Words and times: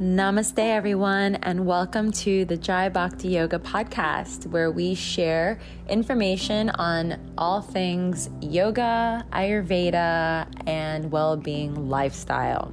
Namaste, 0.00 0.58
everyone, 0.58 1.34
and 1.42 1.66
welcome 1.66 2.10
to 2.10 2.46
the 2.46 2.56
Jai 2.56 2.88
Bhakti 2.88 3.28
Yoga 3.28 3.58
podcast, 3.58 4.46
where 4.46 4.70
we 4.70 4.94
share 4.94 5.60
information 5.90 6.70
on 6.70 7.34
all 7.36 7.60
things 7.60 8.30
yoga, 8.40 9.26
Ayurveda, 9.30 10.48
and 10.66 11.12
well 11.12 11.36
being 11.36 11.90
lifestyle. 11.90 12.72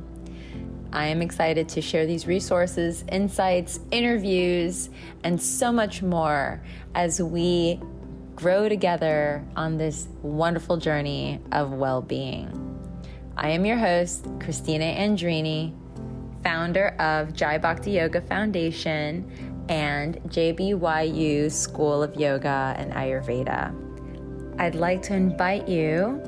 I 0.94 1.08
am 1.08 1.22
excited 1.22 1.68
to 1.68 1.82
share 1.82 2.06
these 2.06 2.28
resources, 2.28 3.04
insights, 3.12 3.82
interviews, 3.92 4.90
and 5.26 5.42
so 5.42 5.74
much 5.74 6.02
more 6.02 6.64
as 6.96 7.22
we 7.22 7.82
grow 8.38 8.70
together 8.70 9.46
on 9.58 9.76
this 9.76 10.08
wonderful 10.22 10.78
journey 10.78 11.42
of 11.52 11.74
well 11.74 12.02
being. 12.02 12.64
I 13.36 13.50
am 13.50 13.66
your 13.66 13.78
host, 13.78 14.26
Christina 14.40 14.86
Andrini 14.86 15.74
founder 16.44 16.90
of 17.00 17.34
Jai 17.34 17.58
Bhakti 17.58 17.92
Yoga 17.92 18.22
Foundation 18.22 19.66
and 19.70 20.16
JBYU 20.30 21.52
School 21.52 22.04
of 22.04 22.16
Yoga 22.16 22.76
and 22.78 22.92
Ayurveda. 22.94 23.74
I'd 24.60 24.76
like 24.76 25.02
to 25.04 25.14
invite 25.14 25.68
you 25.68 26.22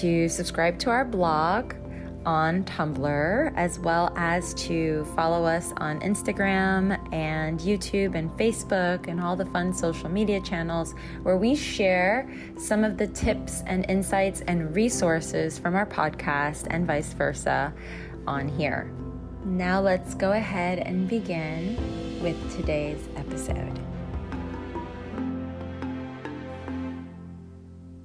to 0.00 0.28
subscribe 0.28 0.78
to 0.80 0.90
our 0.90 1.04
blog 1.04 1.74
on 2.24 2.64
Tumblr, 2.64 3.52
as 3.56 3.78
well 3.80 4.12
as 4.16 4.54
to 4.54 5.04
follow 5.16 5.44
us 5.44 5.72
on 5.78 6.00
Instagram 6.00 6.96
and 7.12 7.58
YouTube 7.58 8.14
and 8.14 8.30
Facebook 8.32 9.08
and 9.08 9.20
all 9.20 9.34
the 9.36 9.46
fun 9.46 9.74
social 9.74 10.08
media 10.08 10.40
channels 10.40 10.94
where 11.22 11.36
we 11.36 11.54
share 11.54 12.32
some 12.56 12.84
of 12.84 12.96
the 12.96 13.08
tips 13.08 13.62
and 13.66 13.84
insights 13.88 14.42
and 14.42 14.74
resources 14.74 15.58
from 15.58 15.74
our 15.74 15.86
podcast 15.86 16.66
and 16.70 16.86
vice 16.86 17.12
versa 17.12 17.72
on 18.26 18.48
here. 18.48 18.92
Now 19.44 19.80
let's 19.80 20.14
go 20.14 20.30
ahead 20.30 20.78
and 20.78 21.08
begin 21.08 21.76
with 22.22 22.56
today's 22.56 23.00
episode. 23.16 23.76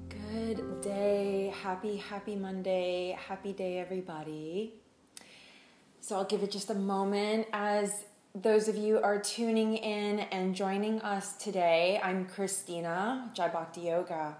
Good 0.08 0.80
day. 0.82 1.54
Happy, 1.62 1.96
happy 1.96 2.34
Monday. 2.34 3.16
Happy 3.28 3.52
day, 3.52 3.78
everybody. 3.78 4.74
So 6.00 6.16
I'll 6.16 6.24
give 6.24 6.42
it 6.42 6.50
just 6.50 6.70
a 6.70 6.74
moment 6.74 7.46
as 7.52 7.92
those 8.34 8.66
of 8.66 8.76
you 8.76 8.98
are 8.98 9.20
tuning 9.20 9.76
in 9.76 10.18
and 10.18 10.56
joining 10.56 11.00
us 11.02 11.34
today. 11.34 12.00
I'm 12.02 12.26
Christina, 12.26 13.30
Jai 13.32 13.46
Bhakti 13.46 13.82
Yoga. 13.82 14.38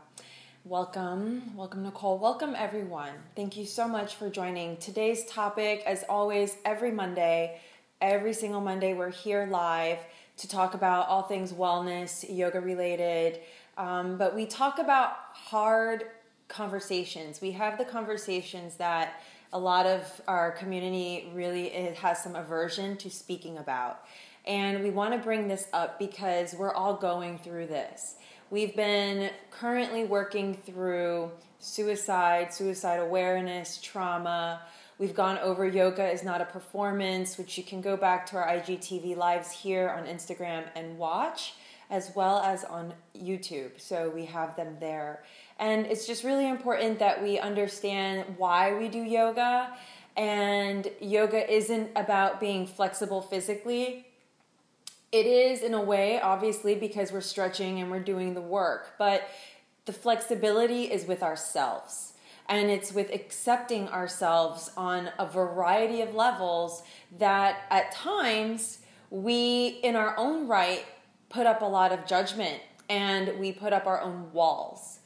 Welcome, 0.64 1.56
welcome, 1.56 1.84
Nicole. 1.84 2.19
Welcome, 2.19 2.55
everyone. 2.55 3.12
Thank 3.34 3.56
you 3.56 3.64
so 3.64 3.89
much 3.89 4.17
for 4.17 4.28
joining. 4.28 4.77
Today's 4.77 5.25
topic, 5.25 5.83
as 5.87 6.05
always, 6.11 6.56
every 6.64 6.91
Monday, 6.91 7.61
every 8.03 8.34
single 8.34 8.61
Monday, 8.61 8.92
we're 8.92 9.11
here 9.11 9.47
live 9.51 9.98
to 10.36 10.48
talk 10.48 10.75
about 10.75 11.09
all 11.09 11.23
things 11.23 11.53
wellness, 11.53 12.27
yoga 12.29 12.61
related. 12.61 13.41
Um, 13.79 14.19
but 14.19 14.34
we 14.34 14.45
talk 14.45 14.79
about 14.79 15.12
hard 15.33 16.05
conversations. 16.48 17.41
We 17.41 17.53
have 17.53 17.79
the 17.79 17.84
conversations 17.84 18.75
that 18.77 19.23
a 19.53 19.59
lot 19.59 19.86
of 19.86 20.20
our 20.29 20.51
community 20.51 21.31
really 21.33 21.70
has 21.95 22.23
some 22.23 22.36
aversion 22.36 22.97
to 22.98 23.11
speaking 23.11 23.56
about. 23.56 24.05
And 24.45 24.83
we 24.83 24.91
want 24.91 25.14
to 25.14 25.19
bring 25.19 25.48
this 25.48 25.69
up 25.73 25.98
because 25.98 26.55
we're 26.55 26.73
all 26.73 26.95
going 26.95 27.39
through 27.39 27.69
this. 27.69 28.17
We've 28.51 28.75
been 28.75 29.29
currently 29.51 30.05
working 30.05 30.55
through 30.55 31.33
suicide, 31.59 32.55
suicide 32.55 32.99
awareness, 32.99 33.79
trauma. 33.83 34.63
We've 34.99 35.15
gone 35.15 35.37
over 35.41 35.69
yoga 35.69 36.11
is 36.11 36.25
not 36.25 36.41
a 36.41 36.47
performance, 36.47 37.37
which 37.37 37.59
you 37.59 37.65
can 37.65 37.83
go 37.83 37.95
back 37.95 38.25
to 38.31 38.39
our 38.39 38.49
IGTV 38.49 39.19
lives 39.19 39.51
here 39.51 39.91
on 39.91 40.07
Instagram 40.07 40.65
and 40.75 40.97
watch, 40.97 41.57
as 41.91 42.13
well 42.17 42.39
as 42.39 42.65
on 42.65 42.95
YouTube. 43.15 43.79
So 43.79 44.11
we 44.15 44.25
have 44.25 44.57
them 44.57 44.79
there. 44.81 45.25
And 45.58 45.85
it's 45.85 46.07
just 46.07 46.25
really 46.25 46.48
important 46.48 46.98
that 47.01 47.23
we 47.23 47.39
understand 47.39 48.25
why 48.39 48.75
we 48.79 48.89
do 48.89 49.03
yoga. 49.03 49.77
And 50.17 50.89
yoga 51.03 51.53
isn't 51.53 51.91
about 51.97 52.41
being 52.41 52.67
flexible 52.67 53.20
physically, 53.20 54.08
it 55.11 55.27
is 55.27 55.63
in 55.63 55.74
a 55.74 55.80
way, 55.80 56.20
obviously, 56.20 56.74
because 56.74 57.13
we're 57.13 57.20
stretching 57.20 57.80
and 57.80 57.91
we're 57.91 58.01
doing 58.01 58.35
the 58.35 58.41
work, 58.41 58.95
but 58.98 59.29
the 59.86 59.92
flexibility 59.92 60.85
is 60.85 61.07
with 61.07 61.23
ourselves. 61.23 62.13
And 62.48 62.70
it's 62.70 62.92
with 62.92 63.13
accepting 63.13 63.89
ourselves 63.89 64.70
on 64.77 65.11
a 65.19 65.27
variety 65.27 66.01
of 66.01 66.14
levels 66.14 66.83
that 67.19 67.63
at 67.70 67.92
times 67.92 68.79
we, 69.11 69.80
in 69.83 69.96
our 69.96 70.17
own 70.19 70.46
right, 70.46 70.85
put 71.29 71.46
up 71.46 71.63
a 71.63 71.67
lot 71.67 71.92
of 71.92 72.07
judgment 72.07 72.61
and 72.89 73.39
we 73.39 73.52
put 73.52 73.73
up 73.73 73.86
our 73.86 74.01
own 74.01 74.33
walls. 74.33 75.01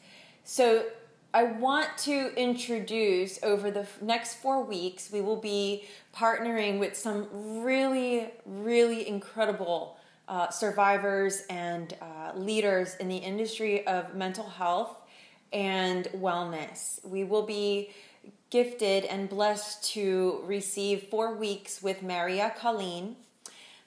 So 0.45 0.87
I 1.35 1.45
want 1.45 1.97
to 1.99 2.35
introduce 2.37 3.43
over 3.43 3.71
the 3.71 3.87
next 4.03 4.35
four 4.35 4.63
weeks, 4.63 5.11
we 5.11 5.23
will 5.23 5.41
be 5.41 5.85
partnering 6.15 6.79
with 6.79 6.95
some 6.95 7.27
really, 7.63 8.29
really 8.45 9.09
incredible 9.09 9.97
uh, 10.29 10.51
survivors 10.51 11.45
and 11.49 11.97
uh, 12.03 12.33
leaders 12.37 12.97
in 12.97 13.09
the 13.09 13.17
industry 13.17 13.87
of 13.87 14.15
mental 14.15 14.47
health 14.47 14.95
and 15.55 16.05
wellness. 16.15 17.03
We 17.03 17.25
will 17.25 17.47
be 17.47 17.93
gifted 18.51 19.07
and 19.07 19.31
blessed 19.31 19.83
to 19.93 20.43
receive 20.45 21.05
four 21.05 21.35
weeks 21.35 21.83
with 21.83 22.03
Maria 22.03 22.53
Colleen, 22.59 23.17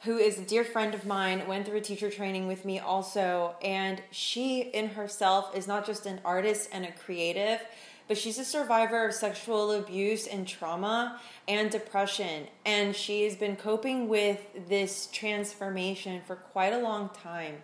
who 0.04 0.18
is 0.18 0.38
a 0.38 0.44
dear 0.44 0.64
friend 0.64 0.94
of 0.94 1.06
mine, 1.06 1.48
went 1.48 1.66
through 1.66 1.78
a 1.78 1.82
teacher 1.82 2.10
training 2.10 2.48
with 2.48 2.66
me 2.66 2.80
also, 2.80 3.56
and 3.62 4.02
she 4.12 4.62
in 4.62 4.90
herself 4.90 5.56
is 5.56 5.68
not 5.68 5.86
just 5.86 6.06
an 6.06 6.22
artist 6.24 6.70
and 6.72 6.86
a 6.86 6.92
creative, 6.92 7.60
but 8.08 8.18
she's 8.18 8.38
a 8.38 8.46
survivor 8.46 9.08
of 9.08 9.14
sexual 9.16 9.72
abuse 9.72 10.28
and 10.28 10.48
trauma 10.48 11.20
and 11.48 11.72
depression. 11.72 12.48
And 12.66 12.96
she 12.96 13.24
has 13.24 13.36
been 13.36 13.56
coping 13.56 14.08
with 14.08 14.46
this 14.68 15.08
transformation 15.12 16.22
for 16.26 16.36
quite 16.36 16.74
a 16.74 16.80
long 16.80 17.10
time. 17.10 17.56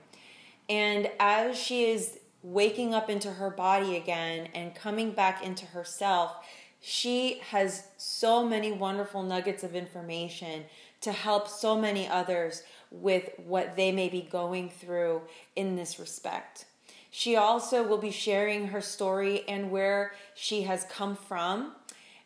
And 0.67 1.11
as 1.19 1.57
she 1.57 1.85
is 1.85 2.17
waking 2.43 2.93
up 2.93 3.09
into 3.09 3.33
her 3.33 3.51
body 3.51 3.95
again 3.95 4.47
and 4.55 4.73
coming 4.73 5.11
back 5.11 5.43
into 5.43 5.65
herself, 5.67 6.37
she 6.79 7.39
has 7.49 7.83
so 7.97 8.43
many 8.43 8.71
wonderful 8.71 9.21
nuggets 9.21 9.63
of 9.63 9.75
information 9.75 10.63
to 11.01 11.11
help 11.11 11.47
so 11.47 11.77
many 11.77 12.07
others 12.07 12.63
with 12.91 13.31
what 13.37 13.75
they 13.75 13.91
may 13.91 14.09
be 14.09 14.21
going 14.21 14.69
through 14.69 15.21
in 15.55 15.75
this 15.75 15.99
respect. 15.99 16.65
She 17.09 17.35
also 17.35 17.83
will 17.83 17.97
be 17.97 18.11
sharing 18.11 18.67
her 18.67 18.81
story 18.81 19.43
and 19.47 19.71
where 19.71 20.13
she 20.33 20.63
has 20.63 20.85
come 20.85 21.15
from 21.15 21.73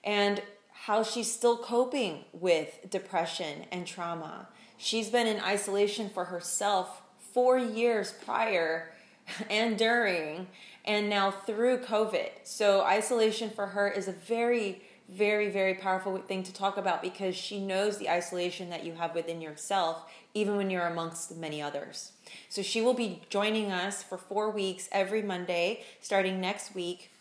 and 0.03 0.41
how 0.71 1.01
she's 1.01 1.31
still 1.31 1.57
coping 1.57 2.25
with 2.31 2.87
depression 2.89 3.65
and 3.71 3.87
trauma. 3.87 4.47
She's 4.77 5.09
been 5.09 5.25
in 5.25 5.39
isolation 5.39 6.09
for 6.09 6.25
herself 6.25 7.01
four 7.33 7.57
years 7.57 8.13
prior 8.23 8.91
and 9.49 9.77
during, 9.77 10.47
and 10.83 11.09
now 11.09 11.31
through 11.31 11.79
COVID. 11.79 12.29
So, 12.43 12.83
isolation 12.83 13.49
for 13.49 13.67
her 13.67 13.89
is 13.89 14.07
a 14.07 14.11
very 14.11 14.83
very, 15.09 15.49
very 15.49 15.75
powerful 15.75 16.17
thing 16.17 16.43
to 16.43 16.53
talk 16.53 16.77
about 16.77 17.01
because 17.01 17.35
she 17.35 17.59
knows 17.59 17.97
the 17.97 18.09
isolation 18.09 18.69
that 18.69 18.83
you 18.83 18.93
have 18.93 19.13
within 19.13 19.39
yourself, 19.41 20.03
even 20.33 20.55
when 20.57 20.69
you're 20.69 20.87
amongst 20.87 21.35
many 21.37 21.61
others. 21.61 22.11
So 22.49 22.61
she 22.61 22.81
will 22.81 22.95
be 22.95 23.21
joining 23.29 23.71
us 23.71 24.01
for 24.01 24.17
four 24.17 24.49
weeks 24.49 24.89
every 24.91 25.21
Monday, 25.21 25.83
starting 26.01 26.41
next 26.41 26.73
week, 26.73 27.11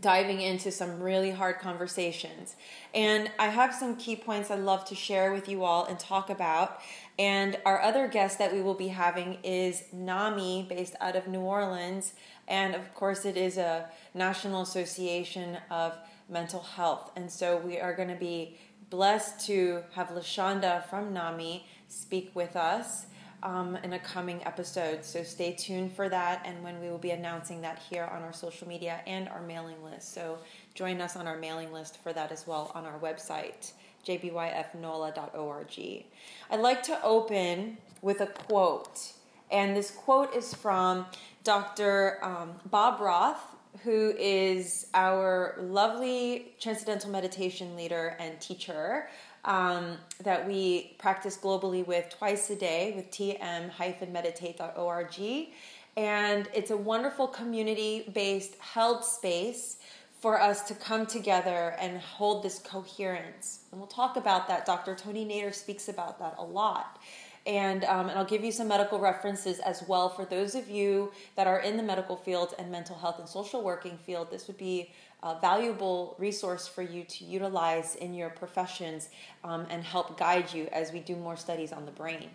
diving 0.00 0.40
into 0.40 0.70
some 0.70 1.00
really 1.00 1.32
hard 1.32 1.58
conversations. 1.58 2.56
And 2.94 3.30
I 3.38 3.48
have 3.48 3.74
some 3.74 3.96
key 3.96 4.16
points 4.16 4.50
I'd 4.50 4.60
love 4.60 4.84
to 4.86 4.94
share 4.94 5.32
with 5.32 5.48
you 5.48 5.64
all 5.64 5.84
and 5.84 5.98
talk 5.98 6.30
about. 6.30 6.80
And 7.18 7.58
our 7.66 7.80
other 7.82 8.08
guest 8.08 8.38
that 8.38 8.54
we 8.54 8.62
will 8.62 8.74
be 8.74 8.88
having 8.88 9.38
is 9.42 9.84
NAMI, 9.92 10.66
based 10.68 10.94
out 11.00 11.16
of 11.16 11.26
New 11.26 11.40
Orleans. 11.40 12.14
And 12.48 12.74
of 12.74 12.94
course, 12.94 13.24
it 13.24 13.36
is 13.36 13.58
a 13.58 13.90
National 14.14 14.62
Association 14.62 15.58
of 15.70 15.94
mental 16.32 16.60
health. 16.60 17.12
And 17.14 17.30
so 17.30 17.58
we 17.58 17.78
are 17.78 17.94
going 17.94 18.08
to 18.08 18.16
be 18.16 18.58
blessed 18.90 19.46
to 19.46 19.82
have 19.94 20.08
Lashonda 20.08 20.84
from 20.86 21.12
NAMI 21.12 21.66
speak 21.88 22.30
with 22.34 22.56
us 22.56 23.06
um, 23.42 23.76
in 23.82 23.92
a 23.94 23.98
coming 23.98 24.44
episode. 24.44 25.04
So 25.04 25.22
stay 25.22 25.52
tuned 25.52 25.92
for 25.94 26.08
that 26.08 26.42
and 26.44 26.62
when 26.62 26.80
we 26.80 26.88
will 26.88 26.98
be 26.98 27.10
announcing 27.10 27.60
that 27.62 27.78
here 27.78 28.04
on 28.04 28.22
our 28.22 28.32
social 28.32 28.68
media 28.68 29.00
and 29.06 29.28
our 29.28 29.42
mailing 29.42 29.82
list. 29.82 30.14
So 30.14 30.38
join 30.74 31.00
us 31.00 31.16
on 31.16 31.26
our 31.26 31.36
mailing 31.36 31.72
list 31.72 32.02
for 32.02 32.12
that 32.12 32.32
as 32.32 32.46
well 32.46 32.70
on 32.74 32.84
our 32.84 32.98
website, 32.98 33.72
jbyfnola.org. 34.06 36.04
I'd 36.50 36.60
like 36.60 36.82
to 36.84 37.02
open 37.02 37.78
with 38.00 38.20
a 38.20 38.26
quote. 38.26 39.12
And 39.50 39.76
this 39.76 39.90
quote 39.90 40.34
is 40.34 40.54
from 40.54 41.06
Dr. 41.44 42.18
Um, 42.22 42.54
Bob 42.70 43.00
Roth, 43.00 43.56
who 43.82 44.14
is 44.18 44.86
our 44.94 45.56
lovely 45.60 46.54
transcendental 46.60 47.10
meditation 47.10 47.74
leader 47.74 48.16
and 48.20 48.40
teacher 48.40 49.08
um, 49.44 49.96
that 50.22 50.46
we 50.46 50.94
practice 50.98 51.36
globally 51.36 51.84
with 51.86 52.08
twice 52.10 52.48
a 52.50 52.56
day 52.56 52.92
with 52.94 53.10
tm-meditate.org. 53.10 55.48
And 55.96 56.48
it's 56.54 56.70
a 56.70 56.76
wonderful 56.76 57.26
community 57.26 58.08
based 58.14 58.54
held 58.58 59.04
space 59.04 59.78
for 60.20 60.40
us 60.40 60.62
to 60.68 60.74
come 60.74 61.04
together 61.04 61.74
and 61.80 61.98
hold 61.98 62.44
this 62.44 62.60
coherence. 62.60 63.64
And 63.72 63.80
we'll 63.80 63.88
talk 63.88 64.16
about 64.16 64.46
that. 64.46 64.64
Dr. 64.64 64.94
Tony 64.94 65.26
Nader 65.26 65.52
speaks 65.52 65.88
about 65.88 66.20
that 66.20 66.36
a 66.38 66.44
lot. 66.44 67.00
And, 67.46 67.84
um, 67.84 68.08
and 68.08 68.18
I'll 68.18 68.24
give 68.24 68.44
you 68.44 68.52
some 68.52 68.68
medical 68.68 69.00
references 69.00 69.58
as 69.58 69.82
well 69.88 70.08
for 70.08 70.24
those 70.24 70.54
of 70.54 70.70
you 70.70 71.12
that 71.34 71.46
are 71.46 71.58
in 71.58 71.76
the 71.76 71.82
medical 71.82 72.16
field 72.16 72.54
and 72.58 72.70
mental 72.70 72.96
health 72.96 73.18
and 73.18 73.28
social 73.28 73.62
working 73.62 73.98
field. 73.98 74.30
This 74.30 74.46
would 74.46 74.58
be 74.58 74.92
a 75.24 75.38
valuable 75.40 76.14
resource 76.18 76.68
for 76.68 76.82
you 76.82 77.04
to 77.04 77.24
utilize 77.24 77.96
in 77.96 78.14
your 78.14 78.30
professions 78.30 79.08
um, 79.44 79.66
and 79.70 79.82
help 79.82 80.18
guide 80.18 80.52
you 80.52 80.68
as 80.72 80.92
we 80.92 81.00
do 81.00 81.16
more 81.16 81.36
studies 81.36 81.72
on 81.72 81.84
the 81.84 81.92
brain. 81.92 82.28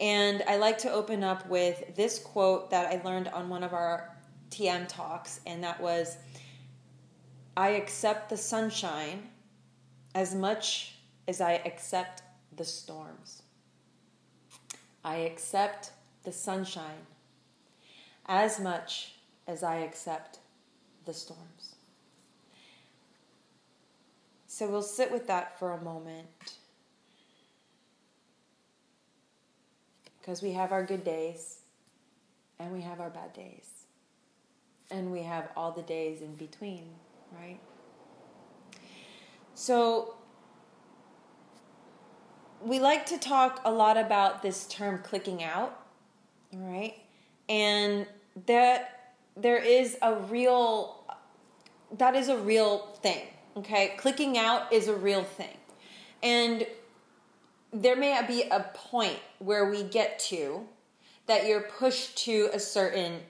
And 0.00 0.42
I 0.48 0.56
like 0.56 0.78
to 0.78 0.90
open 0.90 1.22
up 1.22 1.48
with 1.48 1.94
this 1.94 2.18
quote 2.18 2.70
that 2.70 2.86
I 2.86 3.00
learned 3.04 3.28
on 3.28 3.48
one 3.48 3.62
of 3.62 3.72
our 3.72 4.16
TM 4.50 4.88
talks, 4.88 5.40
and 5.46 5.62
that 5.62 5.80
was 5.80 6.16
I 7.56 7.70
accept 7.70 8.30
the 8.30 8.36
sunshine 8.36 9.28
as 10.14 10.34
much 10.34 10.96
as 11.28 11.40
I 11.40 11.54
accept 11.64 12.22
the 12.56 12.64
storms. 12.64 13.43
I 15.04 15.16
accept 15.16 15.90
the 16.24 16.32
sunshine 16.32 17.06
as 18.26 18.58
much 18.58 19.16
as 19.46 19.62
I 19.62 19.76
accept 19.76 20.38
the 21.04 21.12
storms. 21.12 21.74
So 24.46 24.68
we'll 24.68 24.82
sit 24.82 25.12
with 25.12 25.26
that 25.26 25.58
for 25.58 25.72
a 25.72 25.82
moment. 25.82 26.54
Because 30.20 30.40
we 30.40 30.52
have 30.52 30.72
our 30.72 30.82
good 30.82 31.04
days 31.04 31.58
and 32.58 32.72
we 32.72 32.80
have 32.80 33.00
our 33.00 33.10
bad 33.10 33.34
days. 33.34 33.68
And 34.90 35.10
we 35.10 35.22
have 35.22 35.50
all 35.56 35.72
the 35.72 35.82
days 35.82 36.22
in 36.22 36.34
between, 36.36 36.88
right? 37.38 37.58
So 39.54 40.14
we 42.64 42.80
like 42.80 43.06
to 43.06 43.18
talk 43.18 43.60
a 43.64 43.70
lot 43.70 43.96
about 43.96 44.42
this 44.42 44.66
term 44.66 45.00
clicking 45.02 45.42
out, 45.42 45.78
right? 46.52 46.94
And 47.48 48.06
that 48.46 49.12
there 49.36 49.58
is 49.58 49.96
a 50.02 50.14
real 50.14 51.00
that 51.98 52.16
is 52.16 52.28
a 52.28 52.36
real 52.36 52.78
thing, 53.02 53.26
okay? 53.56 53.94
Clicking 53.98 54.36
out 54.36 54.72
is 54.72 54.88
a 54.88 54.94
real 54.94 55.22
thing. 55.22 55.56
And 56.22 56.66
there 57.72 57.94
may 57.94 58.20
be 58.26 58.42
a 58.42 58.60
point 58.74 59.18
where 59.38 59.70
we 59.70 59.82
get 59.84 60.18
to 60.18 60.66
that 61.26 61.46
you're 61.46 61.60
pushed 61.60 62.16
to 62.18 62.50
a 62.52 62.58
certain 62.58 63.20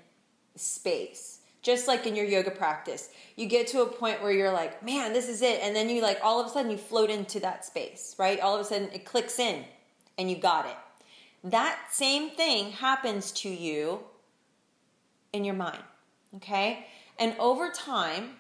space 0.57 1.34
just 1.65 1.89
like 1.89 2.07
in 2.07 2.15
your 2.15 2.25
yoga 2.25 2.51
practice 2.51 3.09
you 3.37 3.47
get 3.47 3.67
to 3.67 3.83
a 3.83 3.87
point 3.87 4.23
where 4.23 4.31
you're 4.31 4.53
like 4.53 4.83
man 4.85 5.13
this 5.13 5.29
is 5.29 5.43
it. 5.43 5.61
And 5.63 5.75
then 5.75 5.89
you 5.89 6.01
like 6.01 6.21
all 6.23 6.41
of 6.41 6.47
a 6.47 6.51
sudden 6.51 6.71
you 6.71 6.79
float 6.79 7.11
into 7.11 7.41
that 7.41 7.65
space 7.65 8.15
right? 8.19 8.39
All 8.39 8.55
of 8.55 8.61
a 8.61 8.65
sudden 8.65 8.89
it 8.93 9.05
clicks 9.05 9.39
in 9.39 9.65
and 10.17 10.31
you 10.31 10.37
got 10.37 10.67
it. 10.67 10.77
That 11.43 11.79
same 11.91 12.31
thing 12.31 12.71
happens 12.73 13.33
to 13.33 13.49
you 13.49 14.01
in 15.33 15.45
your 15.45 15.55
mind 15.55 15.83
okay? 16.37 16.87
And 17.19 17.35
over 17.39 17.71
time 17.71 18.37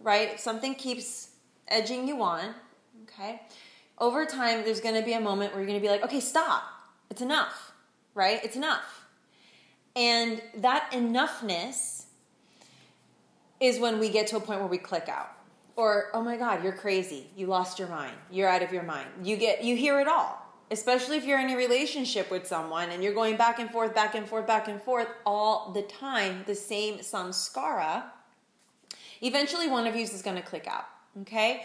right 0.00 0.38
something 0.38 0.74
keeps 0.74 1.30
edging 1.68 2.06
you 2.06 2.22
on 2.22 2.54
okay 3.08 3.42
over 3.98 4.24
time 4.26 4.62
there's 4.62 4.80
going 4.80 4.94
to 4.94 5.02
be 5.02 5.14
a 5.14 5.20
moment 5.20 5.52
where 5.52 5.60
you're 5.60 5.68
going 5.68 5.80
to 5.80 5.84
be 5.84 5.90
like 5.90 6.04
okay 6.04 6.20
stop. 6.20 6.62
It's 7.10 7.22
enough 7.22 7.72
right? 8.16 8.40
It's 8.42 8.56
enough. 8.56 9.04
And 9.94 10.42
that 10.56 10.90
enoughness 10.90 11.95
is 13.60 13.78
when 13.78 13.98
we 13.98 14.08
get 14.08 14.26
to 14.28 14.36
a 14.36 14.40
point 14.40 14.60
where 14.60 14.68
we 14.68 14.78
click 14.78 15.08
out. 15.08 15.30
Or 15.76 16.06
oh 16.14 16.22
my 16.22 16.36
god 16.36 16.64
you're 16.64 16.72
crazy. 16.72 17.28
You 17.36 17.46
lost 17.46 17.78
your 17.78 17.88
mind. 17.88 18.16
You're 18.30 18.48
out 18.48 18.62
of 18.62 18.72
your 18.72 18.82
mind. 18.82 19.08
You 19.22 19.36
get 19.36 19.62
you 19.64 19.76
hear 19.76 20.00
it 20.00 20.08
all. 20.08 20.42
Especially 20.70 21.16
if 21.16 21.24
you're 21.24 21.38
in 21.38 21.50
a 21.50 21.56
relationship 21.56 22.30
with 22.30 22.46
someone 22.46 22.90
and 22.90 23.02
you're 23.02 23.14
going 23.14 23.36
back 23.36 23.58
and 23.58 23.70
forth 23.70 23.94
back 23.94 24.14
and 24.14 24.28
forth 24.28 24.46
back 24.46 24.68
and 24.68 24.82
forth 24.82 25.08
all 25.24 25.70
the 25.72 25.82
time 25.82 26.42
the 26.46 26.54
same 26.54 26.98
samskara 26.98 28.02
eventually 29.22 29.68
one 29.68 29.86
of 29.86 29.94
you 29.94 30.02
is 30.02 30.22
going 30.22 30.36
to 30.36 30.42
click 30.42 30.66
out 30.66 30.86
okay? 31.22 31.64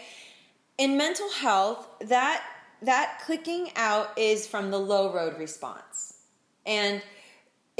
In 0.78 0.96
mental 0.96 1.30
health 1.30 1.88
that 2.00 2.42
that 2.82 3.20
clicking 3.24 3.70
out 3.76 4.18
is 4.18 4.46
from 4.46 4.70
the 4.70 4.78
low 4.78 5.12
road 5.14 5.38
response. 5.38 6.18
And 6.66 7.00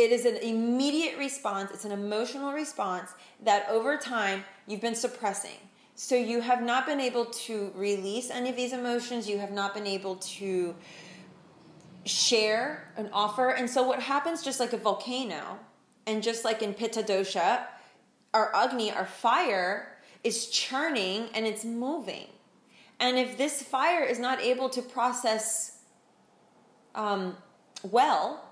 it 0.02 0.12
is 0.12 0.25
an 0.25 0.37
immediate 0.37 1.16
response, 1.19 1.70
it's 1.72 1.84
an 1.84 1.93
emotional 1.93 2.52
response 2.52 3.10
that 3.43 3.69
over 3.69 3.96
time 3.96 4.44
you've 4.66 4.81
been 4.81 4.94
suppressing. 4.94 5.58
So 5.94 6.14
you 6.14 6.40
have 6.40 6.62
not 6.62 6.87
been 6.87 7.00
able 7.00 7.26
to 7.26 7.70
release 7.75 8.31
any 8.31 8.50
of 8.50 8.56
these 8.56 8.72
emotions, 8.72 9.28
you 9.28 9.38
have 9.38 9.52
not 9.52 9.75
been 9.75 9.87
able 9.87 10.16
to 10.16 10.75
share 12.04 12.93
and 12.96 13.08
offer. 13.12 13.50
And 13.50 13.69
so 13.69 13.82
what 13.82 14.00
happens 14.00 14.43
just 14.43 14.58
like 14.58 14.72
a 14.72 14.76
volcano 14.76 15.58
and 16.06 16.22
just 16.22 16.44
like 16.44 16.62
in 16.62 16.75
Pitta 16.75 17.02
dosha, 17.02 17.64
our 18.34 18.54
Agni, 18.54 18.90
our 18.90 19.06
fire 19.06 19.99
is 20.25 20.49
churning 20.49 21.28
and 21.34 21.46
it's 21.46 21.64
moving. 21.64 22.26
And 22.99 23.19
if 23.19 23.37
this 23.37 23.62
fire 23.62 24.02
is 24.02 24.19
not 24.19 24.40
able 24.40 24.69
to 24.70 24.82
process 24.82 25.78
um, 26.94 27.37
well, 27.82 28.51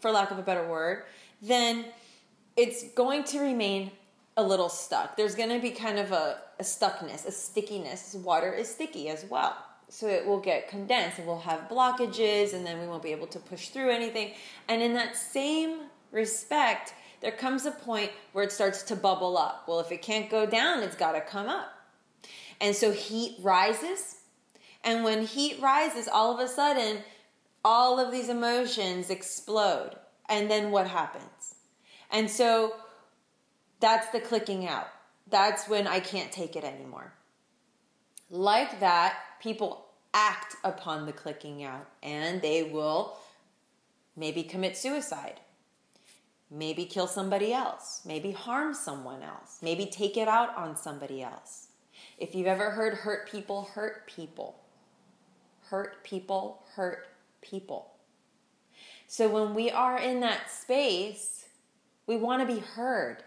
for 0.00 0.10
lack 0.10 0.30
of 0.30 0.38
a 0.38 0.42
better 0.42 0.66
word, 0.66 1.04
then 1.42 1.86
it's 2.56 2.90
going 2.92 3.24
to 3.24 3.40
remain 3.40 3.90
a 4.36 4.42
little 4.42 4.68
stuck. 4.68 5.16
There's 5.16 5.34
going 5.34 5.48
to 5.50 5.60
be 5.60 5.70
kind 5.70 5.98
of 5.98 6.12
a, 6.12 6.38
a 6.58 6.62
stuckness, 6.62 7.26
a 7.26 7.32
stickiness. 7.32 8.14
Water 8.14 8.52
is 8.52 8.68
sticky 8.68 9.08
as 9.08 9.24
well. 9.24 9.56
So 9.88 10.08
it 10.08 10.26
will 10.26 10.40
get 10.40 10.68
condensed 10.68 11.18
and 11.18 11.26
we'll 11.26 11.38
have 11.40 11.68
blockages 11.68 12.54
and 12.54 12.66
then 12.66 12.80
we 12.80 12.86
won't 12.86 13.02
be 13.02 13.12
able 13.12 13.28
to 13.28 13.38
push 13.38 13.68
through 13.68 13.90
anything. 13.90 14.32
And 14.68 14.82
in 14.82 14.94
that 14.94 15.16
same 15.16 15.78
respect, 16.10 16.92
there 17.20 17.32
comes 17.32 17.66
a 17.66 17.70
point 17.70 18.10
where 18.32 18.44
it 18.44 18.52
starts 18.52 18.82
to 18.84 18.96
bubble 18.96 19.38
up. 19.38 19.64
Well, 19.68 19.80
if 19.80 19.92
it 19.92 20.02
can't 20.02 20.28
go 20.28 20.44
down, 20.44 20.82
it's 20.82 20.96
got 20.96 21.12
to 21.12 21.20
come 21.20 21.48
up. 21.48 21.72
And 22.60 22.74
so 22.74 22.92
heat 22.92 23.36
rises. 23.40 24.16
And 24.84 25.04
when 25.04 25.24
heat 25.24 25.60
rises, 25.60 26.08
all 26.08 26.34
of 26.34 26.40
a 26.40 26.48
sudden, 26.48 26.98
all 27.66 27.98
of 27.98 28.12
these 28.12 28.28
emotions 28.28 29.10
explode. 29.10 29.96
And 30.28 30.48
then 30.48 30.70
what 30.70 30.86
happens? 30.86 31.56
And 32.12 32.30
so 32.30 32.74
that's 33.80 34.08
the 34.10 34.20
clicking 34.20 34.68
out. 34.68 34.86
That's 35.28 35.68
when 35.68 35.88
I 35.88 35.98
can't 35.98 36.30
take 36.30 36.54
it 36.54 36.62
anymore. 36.62 37.12
Like 38.30 38.78
that, 38.78 39.18
people 39.42 39.86
act 40.14 40.54
upon 40.62 41.06
the 41.06 41.12
clicking 41.12 41.64
out 41.64 41.88
and 42.04 42.40
they 42.40 42.62
will 42.62 43.16
maybe 44.14 44.44
commit 44.44 44.76
suicide, 44.76 45.40
maybe 46.48 46.84
kill 46.84 47.08
somebody 47.08 47.52
else, 47.52 48.02
maybe 48.04 48.30
harm 48.30 48.74
someone 48.74 49.24
else, 49.24 49.58
maybe 49.60 49.86
take 49.86 50.16
it 50.16 50.28
out 50.28 50.56
on 50.56 50.76
somebody 50.76 51.20
else. 51.20 51.66
If 52.16 52.32
you've 52.32 52.46
ever 52.46 52.70
heard 52.70 52.94
hurt 52.94 53.28
people 53.28 53.64
hurt 53.74 54.06
people, 54.06 54.60
hurt 55.62 56.04
people 56.04 56.62
hurt 56.76 57.08
people. 57.48 57.92
So 59.06 59.28
when 59.28 59.54
we 59.54 59.70
are 59.70 59.98
in 59.98 60.20
that 60.20 60.50
space, 60.50 61.46
we 62.06 62.16
want 62.16 62.46
to 62.46 62.54
be 62.54 62.60
heard. 62.60 63.22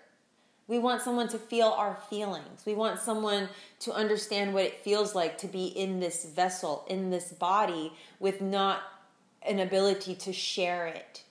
We 0.67 0.77
want 0.77 1.01
someone 1.01 1.27
to 1.29 1.39
feel 1.39 1.67
our 1.67 1.97
feelings. 2.09 2.63
We 2.65 2.75
want 2.75 2.99
someone 2.99 3.49
to 3.79 3.93
understand 3.93 4.53
what 4.53 4.65
it 4.65 4.83
feels 4.83 5.15
like 5.15 5.37
to 5.39 5.47
be 5.47 5.65
in 5.65 5.99
this 5.99 6.25
vessel, 6.25 6.85
in 6.87 7.09
this 7.09 7.31
body, 7.31 7.93
with 8.19 8.39
not 8.39 8.81
an 9.41 9.59
ability 9.59 10.15
to 10.15 10.33
share 10.33 10.85
it, 10.85 11.23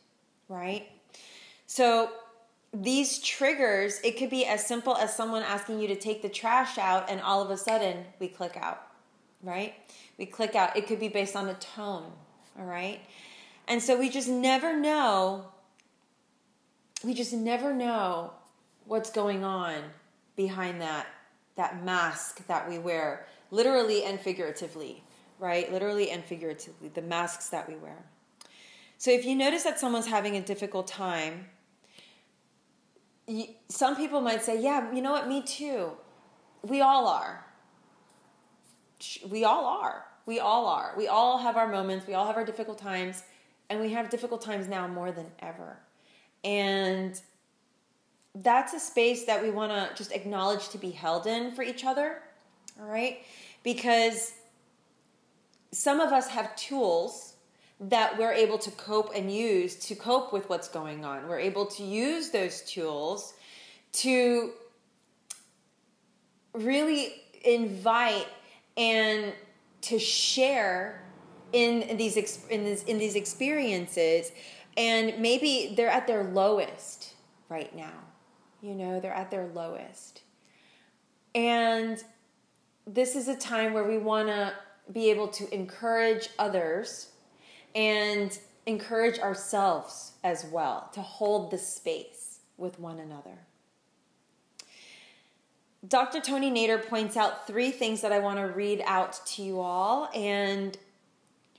right? 0.49 0.89
So, 1.67 2.11
these 2.73 3.21
triggers, 3.21 4.01
it 4.05 4.19
could 4.19 4.29
be 4.29 4.45
as 4.45 4.67
simple 4.67 4.95
as 4.97 5.17
someone 5.17 5.43
asking 5.43 5.81
you 5.81 5.89
to 5.89 5.97
take 5.97 6.21
the 6.21 6.29
trash 6.29 6.77
out, 6.77 7.09
and 7.09 7.21
all 7.21 7.41
of 7.41 7.51
a 7.51 7.57
sudden 7.57 8.05
we 8.19 8.29
click 8.29 8.59
out, 8.61 8.83
right? 9.43 9.75
We 10.19 10.27
click 10.27 10.55
out. 10.55 10.77
It 10.77 10.87
could 10.87 11.01
be 11.01 11.09
based 11.09 11.35
on 11.35 11.49
a 11.49 11.55
tone, 11.55 12.13
all 12.59 12.65
right? 12.65 13.01
And 13.67 13.83
so 13.83 13.99
we 13.99 14.09
just 14.09 14.29
never 14.29 14.77
know, 14.77 15.47
we 17.05 17.15
just 17.15 17.33
never 17.33 17.73
know 17.73 18.33
what's 18.87 19.11
going 19.11 19.45
on 19.45 19.77
behind 20.37 20.81
that 20.81 21.07
that 21.57 21.85
mask 21.85 22.47
that 22.47 22.69
we 22.69 22.79
wear, 22.79 23.27
literally 23.51 24.05
and 24.05 24.21
figuratively, 24.21 25.03
right? 25.41 25.73
Literally 25.73 26.09
and 26.13 26.25
figuratively, 26.25 26.89
the 26.89 27.03
masks 27.03 27.49
that 27.49 27.69
we 27.69 27.75
wear. 27.75 27.97
So 28.97 29.11
if 29.11 29.25
you 29.25 29.35
notice 29.35 29.65
that 29.65 29.81
someone's 29.81 30.07
having 30.07 30.37
a 30.37 30.41
difficult 30.41 30.87
time, 30.87 31.47
some 33.69 33.97
people 33.97 34.21
might 34.21 34.43
say, 34.43 34.61
"Yeah, 34.61 34.93
you 34.93 35.03
know 35.03 35.11
what? 35.11 35.29
Me 35.29 35.43
too. 35.43 35.97
We 36.63 36.81
all 36.81 37.09
are. 37.09 37.45
We 39.29 39.45
all 39.45 39.67
are 39.67 40.07
We 40.29 40.41
all 40.41 40.67
are. 40.67 40.93
We 40.95 41.09
all 41.09 41.39
have 41.39 41.57
our 41.57 41.67
moments, 41.67 42.07
we 42.07 42.13
all 42.13 42.27
have 42.27 42.37
our 42.37 42.45
difficult 42.45 42.77
times, 42.77 43.23
and 43.71 43.81
we 43.81 43.93
have 43.93 44.11
difficult 44.11 44.43
times 44.43 44.69
now 44.69 44.87
more 44.87 45.11
than 45.11 45.25
ever. 45.39 45.79
And 46.45 47.19
that's 48.35 48.75
a 48.75 48.79
space 48.79 49.25
that 49.25 49.43
we 49.43 49.49
want 49.49 49.73
to 49.73 49.89
just 49.97 50.13
acknowledge 50.13 50.69
to 50.69 50.77
be 50.77 50.91
held 50.91 51.27
in 51.27 51.53
for 51.53 51.63
each 51.63 51.83
other, 51.83 52.21
all 52.79 52.87
right? 52.87 53.25
Because 53.63 54.35
some 55.73 55.99
of 55.99 56.13
us 56.13 56.29
have 56.29 56.55
tools 56.57 57.33
that 57.81 58.19
we're 58.19 58.35
able 58.35 58.59
to 58.59 58.71
cope 58.73 59.13
and 59.15 59.33
use 59.33 59.77
to 59.77 59.95
cope 59.95 60.31
with 60.31 60.51
what's 60.51 60.69
going 60.69 61.07
on. 61.07 61.27
We're 61.27 61.41
able 61.41 61.65
to 61.65 61.83
use 61.83 62.29
those 62.29 62.61
tools 62.71 63.33
to 63.93 64.53
really 66.53 67.15
invite 67.43 68.27
and 68.77 69.33
to 69.83 69.99
share 69.99 71.05
in 71.53 71.97
these 71.97 72.17
in 72.49 72.65
these 72.65 72.83
in 72.85 72.99
these 72.99 73.15
experiences 73.15 74.33
and 74.77 75.19
maybe 75.19 75.73
they're 75.77 75.89
at 75.89 76.07
their 76.07 76.25
lowest 76.25 77.15
right 77.49 77.75
now 77.75 78.05
you 78.61 78.75
know 78.75 79.01
they're 79.01 79.15
at 79.15 79.31
their 79.31 79.47
lowest 79.55 80.23
and 81.35 82.03
this 82.87 83.15
is 83.15 83.29
a 83.29 83.37
time 83.37 83.73
where 83.73 83.85
we 83.85 83.99
want 83.99 84.29
to 84.29 84.53
be 84.93 85.11
able 85.11 85.29
to 85.29 85.53
encourage 85.55 86.31
others 86.39 87.11
and 87.75 88.39
encourage 88.67 89.19
ourselves 89.19 90.13
as 90.25 90.47
well 90.47 90.91
to 90.93 91.01
hold 91.01 91.51
the 91.51 91.59
space 91.59 92.41
with 92.57 92.79
one 92.81 92.99
another. 92.99 93.39
Dr. 95.87 96.21
Tony 96.21 96.51
Nader 96.51 96.85
points 96.85 97.17
out 97.17 97.47
three 97.47 97.71
things 97.71 98.01
that 98.01 98.11
I 98.11 98.19
want 98.19 98.39
to 98.41 98.47
read 98.47 98.83
out 98.85 99.21
to 99.27 99.43
you 99.43 99.61
all 99.61 100.11
and 100.13 100.77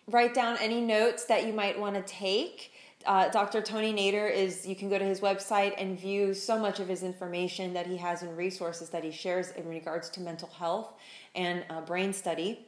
write 0.07 0.33
down 0.33 0.57
any 0.59 0.81
notes 0.81 1.25
that 1.25 1.45
you 1.45 1.53
might 1.53 1.79
want 1.79 1.95
to 1.95 2.01
take. 2.01 2.73
Uh, 3.05 3.29
Dr. 3.29 3.61
Tony 3.61 3.93
Nader 3.93 4.29
is, 4.29 4.67
you 4.67 4.75
can 4.75 4.89
go 4.89 4.99
to 4.99 5.05
his 5.05 5.21
website 5.21 5.73
and 5.77 5.97
view 5.97 6.33
so 6.33 6.59
much 6.59 6.81
of 6.81 6.89
his 6.89 7.01
information 7.01 7.73
that 7.73 7.87
he 7.87 7.95
has 7.95 8.21
and 8.21 8.35
resources 8.35 8.89
that 8.89 9.05
he 9.05 9.11
shares 9.11 9.51
in 9.51 9.65
regards 9.69 10.09
to 10.09 10.19
mental 10.19 10.49
health 10.49 10.91
and 11.33 11.63
uh, 11.69 11.79
brain 11.79 12.11
study. 12.11 12.67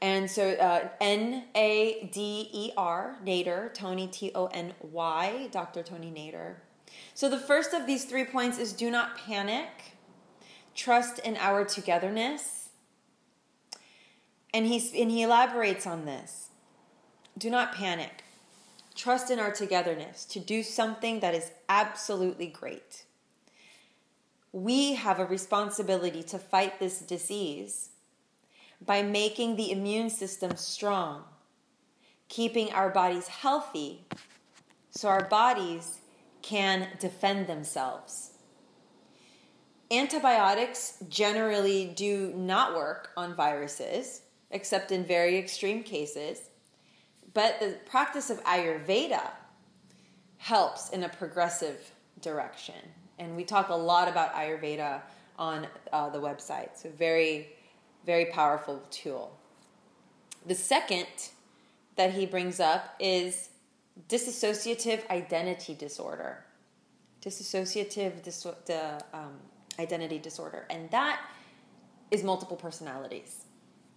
And 0.00 0.30
so 0.30 0.52
uh, 0.52 0.88
N 0.98 1.44
A 1.54 2.08
D 2.10 2.48
E 2.52 2.72
R, 2.76 3.18
Nader, 3.22 3.72
Tony 3.74 4.06
T 4.06 4.30
O 4.34 4.46
N 4.46 4.72
Y, 4.80 5.48
Dr. 5.52 5.82
Tony 5.82 6.10
Nader. 6.10 6.54
So 7.14 7.28
the 7.28 7.38
first 7.38 7.74
of 7.74 7.86
these 7.86 8.06
three 8.06 8.24
points 8.24 8.58
is 8.58 8.72
do 8.72 8.90
not 8.90 9.16
panic, 9.18 9.68
trust 10.76 11.18
in 11.18 11.36
our 11.38 11.64
togetherness. 11.64 12.68
And, 14.54 14.66
he 14.66 15.02
and 15.02 15.10
he 15.10 15.22
elaborates 15.22 15.86
on 15.86 16.04
this. 16.04 16.50
Do 17.36 17.50
not 17.50 17.74
panic. 17.74 18.22
Trust 18.94 19.30
in 19.30 19.38
our 19.38 19.52
togetherness 19.52 20.24
to 20.26 20.40
do 20.40 20.62
something 20.62 21.20
that 21.20 21.34
is 21.34 21.50
absolutely 21.68 22.46
great. 22.46 23.04
We 24.52 24.94
have 24.94 25.18
a 25.18 25.26
responsibility 25.26 26.22
to 26.24 26.38
fight 26.38 26.78
this 26.78 27.00
disease 27.00 27.90
by 28.84 29.02
making 29.02 29.56
the 29.56 29.70
immune 29.70 30.08
system 30.08 30.56
strong, 30.56 31.24
keeping 32.28 32.72
our 32.72 32.88
bodies 32.88 33.28
healthy 33.28 34.06
so 34.90 35.08
our 35.08 35.24
bodies 35.24 36.00
can 36.40 36.88
defend 36.98 37.46
themselves. 37.48 38.35
Antibiotics 39.90 40.98
generally 41.08 41.92
do 41.94 42.32
not 42.34 42.74
work 42.74 43.10
on 43.16 43.34
viruses, 43.34 44.22
except 44.50 44.90
in 44.90 45.04
very 45.04 45.38
extreme 45.38 45.82
cases, 45.82 46.40
but 47.34 47.60
the 47.60 47.76
practice 47.86 48.30
of 48.30 48.42
Ayurveda 48.44 49.30
helps 50.38 50.90
in 50.90 51.04
a 51.04 51.08
progressive 51.08 51.92
direction. 52.20 52.74
And 53.18 53.36
we 53.36 53.44
talk 53.44 53.68
a 53.68 53.74
lot 53.74 54.08
about 54.08 54.34
Ayurveda 54.34 55.02
on 55.38 55.66
uh, 55.92 56.10
the 56.10 56.18
website. 56.18 56.70
So, 56.76 56.90
very 56.90 57.48
very 58.06 58.26
powerful 58.26 58.80
tool. 58.90 59.36
The 60.46 60.54
second 60.54 61.08
that 61.96 62.14
he 62.14 62.24
brings 62.24 62.60
up 62.60 62.94
is 63.00 63.50
dissociative 64.08 65.08
identity 65.10 65.74
disorder. 65.74 66.44
Dissociative 67.20 68.22
dis- 68.22 68.46
um, 69.12 69.32
identity 69.78 70.18
disorder. 70.18 70.66
And 70.70 70.90
that 70.90 71.20
is 72.10 72.22
multiple 72.22 72.56
personalities. 72.56 73.44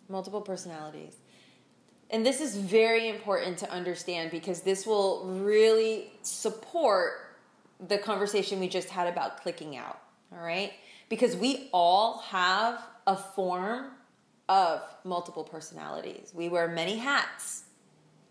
Multiple 0.07 0.41
personalities. 0.41 1.15
And 2.09 2.25
this 2.25 2.41
is 2.41 2.55
very 2.55 3.07
important 3.07 3.57
to 3.59 3.71
understand 3.71 4.31
because 4.31 4.61
this 4.61 4.85
will 4.85 5.25
really 5.25 6.11
support 6.23 7.35
the 7.87 7.97
conversation 7.97 8.59
we 8.59 8.67
just 8.67 8.89
had 8.89 9.07
about 9.07 9.41
clicking 9.41 9.77
out. 9.77 9.99
All 10.31 10.43
right? 10.43 10.73
Because 11.07 11.35
we 11.35 11.69
all 11.71 12.19
have 12.19 12.83
a 13.07 13.15
form 13.15 13.91
of 14.47 14.81
multiple 15.03 15.43
personalities. 15.43 16.31
We 16.33 16.49
wear 16.49 16.67
many 16.67 16.97
hats. 16.97 17.63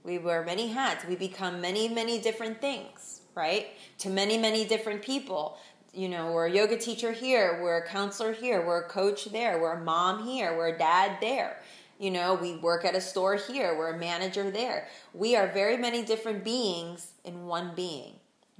We 0.02 0.18
wear 0.18 0.44
many 0.44 0.68
hats. 0.68 1.04
We 1.04 1.16
become 1.16 1.60
many, 1.60 1.88
many 1.88 2.20
different 2.20 2.60
things, 2.60 3.22
right? 3.34 3.68
To 3.98 4.10
many, 4.10 4.38
many 4.38 4.64
different 4.64 5.02
people. 5.02 5.58
You 5.92 6.08
know, 6.08 6.32
we're 6.32 6.46
a 6.46 6.52
yoga 6.52 6.76
teacher 6.76 7.12
here, 7.12 7.60
we're 7.62 7.78
a 7.78 7.86
counselor 7.86 8.32
here, 8.32 8.64
we're 8.64 8.82
a 8.82 8.88
coach 8.88 9.26
there, 9.26 9.60
we're 9.60 9.72
a 9.72 9.84
mom 9.84 10.26
here, 10.26 10.56
we're 10.56 10.68
a 10.68 10.78
dad 10.78 11.18
there. 11.20 11.60
You 11.98 12.10
know, 12.10 12.34
we 12.34 12.56
work 12.56 12.84
at 12.84 12.94
a 12.94 13.00
store 13.00 13.36
here, 13.36 13.76
we're 13.76 13.94
a 13.94 13.98
manager 13.98 14.50
there. 14.50 14.88
We 15.14 15.34
are 15.34 15.48
very 15.48 15.76
many 15.76 16.04
different 16.04 16.44
beings 16.44 17.12
in 17.24 17.46
one 17.46 17.72
being. 17.74 18.12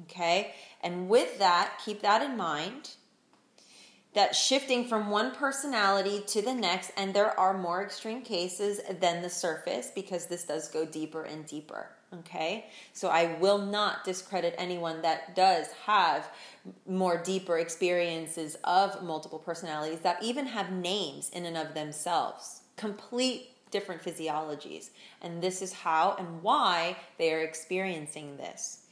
Okay? 0.04 0.54
And 0.82 1.08
with 1.08 1.38
that, 1.38 1.80
keep 1.85 2.02
that 2.02 2.23
in 2.23 2.37
mind 2.37 2.90
that 4.14 4.35
shifting 4.35 4.85
from 4.85 5.11
one 5.11 5.32
personality 5.32 6.23
to 6.26 6.42
the 6.42 6.54
next, 6.54 6.90
and 6.97 7.14
there 7.14 7.38
are 7.38 7.56
more 7.56 7.85
extreme 7.85 8.23
cases 8.23 8.80
than 9.00 9.23
the 9.23 9.30
surface 9.30 9.92
because 9.94 10.26
this 10.26 10.44
does 10.44 10.68
go 10.68 10.85
deeper 10.85 11.23
and 11.23 11.47
deeper. 11.47 11.90
Okay, 12.12 12.64
so 12.94 13.08
I 13.08 13.37
will 13.38 13.58
not 13.58 14.02
discredit 14.02 14.54
anyone 14.56 15.02
that 15.02 15.37
does 15.37 15.66
have 15.85 16.30
more 16.87 17.22
deeper 17.22 17.58
experiences 17.58 18.56
of 18.64 19.02
multiple 19.02 19.38
personalities 19.38 20.00
that 20.00 20.22
even 20.22 20.46
have 20.46 20.70
names 20.72 21.30
in 21.30 21.44
and 21.44 21.56
of 21.56 21.75
themselves, 21.75 22.62
complete 22.76 23.50
different 23.70 24.02
physiologies. 24.02 24.90
And 25.20 25.42
this 25.42 25.62
is 25.62 25.72
how 25.72 26.16
and 26.18 26.42
why 26.42 26.96
they 27.18 27.32
are 27.32 27.40
experiencing 27.40 28.37
this. 28.37 28.87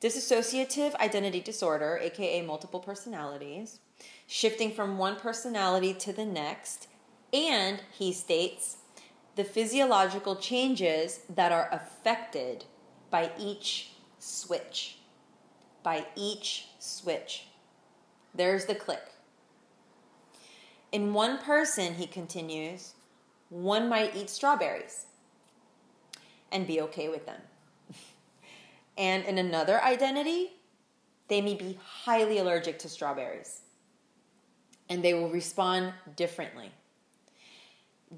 Dissociative 0.00 0.94
identity 0.96 1.40
disorder, 1.40 1.98
aka 2.02 2.42
multiple 2.42 2.80
personalities, 2.80 3.78
shifting 4.26 4.72
from 4.72 4.98
one 4.98 5.16
personality 5.16 5.94
to 5.94 6.12
the 6.12 6.26
next, 6.26 6.88
and 7.32 7.80
he 7.96 8.12
states 8.12 8.76
the 9.36 9.44
physiological 9.44 10.36
changes 10.36 11.20
that 11.34 11.52
are 11.52 11.68
affected 11.72 12.64
by 13.10 13.30
each 13.38 13.92
switch. 14.18 14.98
By 15.82 16.06
each 16.16 16.68
switch. 16.86 17.46
There's 18.34 18.66
the 18.66 18.74
click. 18.74 19.02
In 20.92 21.12
one 21.12 21.38
person, 21.38 21.94
he 21.94 22.06
continues, 22.06 22.94
one 23.48 23.88
might 23.88 24.14
eat 24.14 24.30
strawberries 24.30 25.06
and 26.52 26.66
be 26.66 26.80
okay 26.80 27.08
with 27.08 27.26
them. 27.26 27.40
and 28.98 29.24
in 29.24 29.38
another 29.38 29.82
identity, 29.82 30.52
they 31.28 31.40
may 31.40 31.54
be 31.54 31.78
highly 31.82 32.38
allergic 32.38 32.78
to 32.80 32.88
strawberries 32.88 33.62
and 34.88 35.02
they 35.02 35.14
will 35.14 35.28
respond 35.28 35.92
differently. 36.14 36.70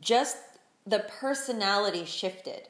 Just 0.01 0.37
the 0.87 1.07
personality 1.21 2.05
shifted, 2.05 2.69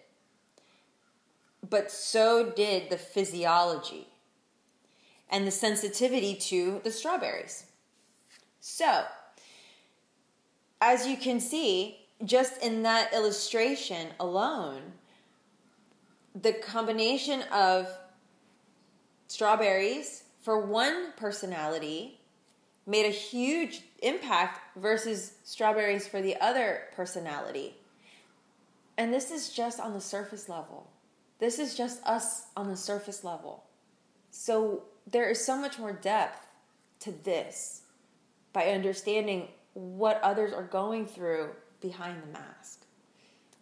but 1.68 1.90
so 1.90 2.50
did 2.50 2.90
the 2.90 2.98
physiology 2.98 4.06
and 5.30 5.46
the 5.46 5.50
sensitivity 5.50 6.34
to 6.34 6.80
the 6.84 6.90
strawberries. 6.90 7.64
So, 8.60 9.04
as 10.80 11.06
you 11.06 11.16
can 11.16 11.40
see, 11.40 11.98
just 12.24 12.62
in 12.62 12.82
that 12.82 13.12
illustration 13.12 14.08
alone, 14.18 14.92
the 16.34 16.52
combination 16.52 17.42
of 17.52 17.88
strawberries 19.26 20.24
for 20.40 20.60
one 20.60 21.12
personality 21.16 22.20
made 22.86 23.06
a 23.06 23.10
huge 23.10 23.82
impact 24.02 24.60
versus 24.76 25.34
strawberries 25.44 26.08
for 26.08 26.22
the 26.22 26.36
other 26.40 26.84
personality. 26.94 27.74
And 28.96 29.12
this 29.12 29.30
is 29.30 29.50
just 29.50 29.78
on 29.78 29.92
the 29.92 30.00
surface 30.00 30.48
level. 30.48 30.90
This 31.38 31.58
is 31.58 31.74
just 31.74 32.02
us 32.04 32.46
on 32.56 32.68
the 32.68 32.76
surface 32.76 33.22
level. 33.22 33.64
So 34.30 34.84
there 35.10 35.28
is 35.30 35.44
so 35.44 35.56
much 35.56 35.78
more 35.78 35.92
depth 35.92 36.46
to 37.00 37.12
this 37.12 37.82
by 38.52 38.66
understanding 38.68 39.48
what 39.74 40.20
others 40.22 40.52
are 40.52 40.64
going 40.64 41.06
through 41.06 41.50
behind 41.80 42.22
the 42.22 42.32
mask. 42.32 42.84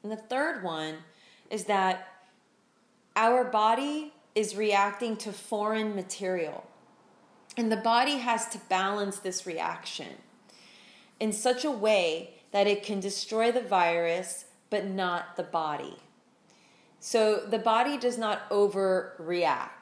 And 0.03 0.11
the 0.11 0.17
third 0.17 0.62
one 0.62 0.97
is 1.50 1.65
that 1.65 2.09
our 3.15 3.45
body 3.45 4.12
is 4.35 4.57
reacting 4.57 5.17
to 5.17 5.33
foreign 5.33 5.95
material. 5.95 6.67
And 7.57 7.73
the 7.73 7.76
body 7.76 8.19
has 8.19 8.49
to 8.49 8.59
balance 8.69 9.19
this 9.19 9.47
reaction 9.47 10.09
in 11.19 11.33
such 11.33 11.65
a 11.65 11.71
way 11.71 12.35
that 12.53 12.67
it 12.67 12.83
can 12.83 13.00
destroy 13.00 13.50
the 13.50 13.62
virus 13.62 14.47
but 14.69 14.87
not 14.87 15.37
the 15.37 15.43
body. 15.43 15.97
So 17.00 17.47
the 17.47 17.59
body 17.59 17.97
does 17.97 18.19
not 18.19 18.49
overreact. 18.50 19.75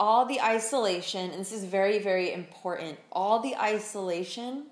All 0.00 0.26
the 0.26 0.40
isolation, 0.40 1.30
and 1.30 1.40
this 1.40 1.52
is 1.52 1.64
very, 1.64 1.98
very 1.98 2.32
important, 2.32 2.98
all 3.10 3.40
the 3.40 3.56
isolation, 3.56 4.66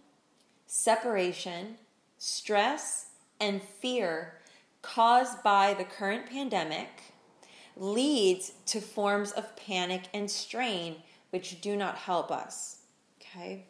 separation, 0.67 1.77
stress, 2.19 3.07
and 3.41 3.61
fear 3.63 4.35
caused 4.83 5.43
by 5.43 5.75
the 5.75 5.85
current 5.85 6.27
pandemic 6.31 6.89
leads 7.77 8.53
to 8.67 8.81
forms 8.81 9.33
of 9.33 9.57
panic 9.57 10.05
and 10.15 10.31
strain 10.31 10.97
which 11.31 11.61
do 11.61 11.77
not 11.77 11.97
help 11.97 12.31
us. 12.31 12.79
Okay? 13.21 13.67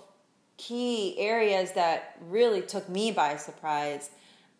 key 0.57 1.17
areas 1.17 1.71
that 1.73 2.17
really 2.27 2.61
took 2.61 2.89
me 2.89 3.11
by 3.11 3.37
surprise 3.37 4.09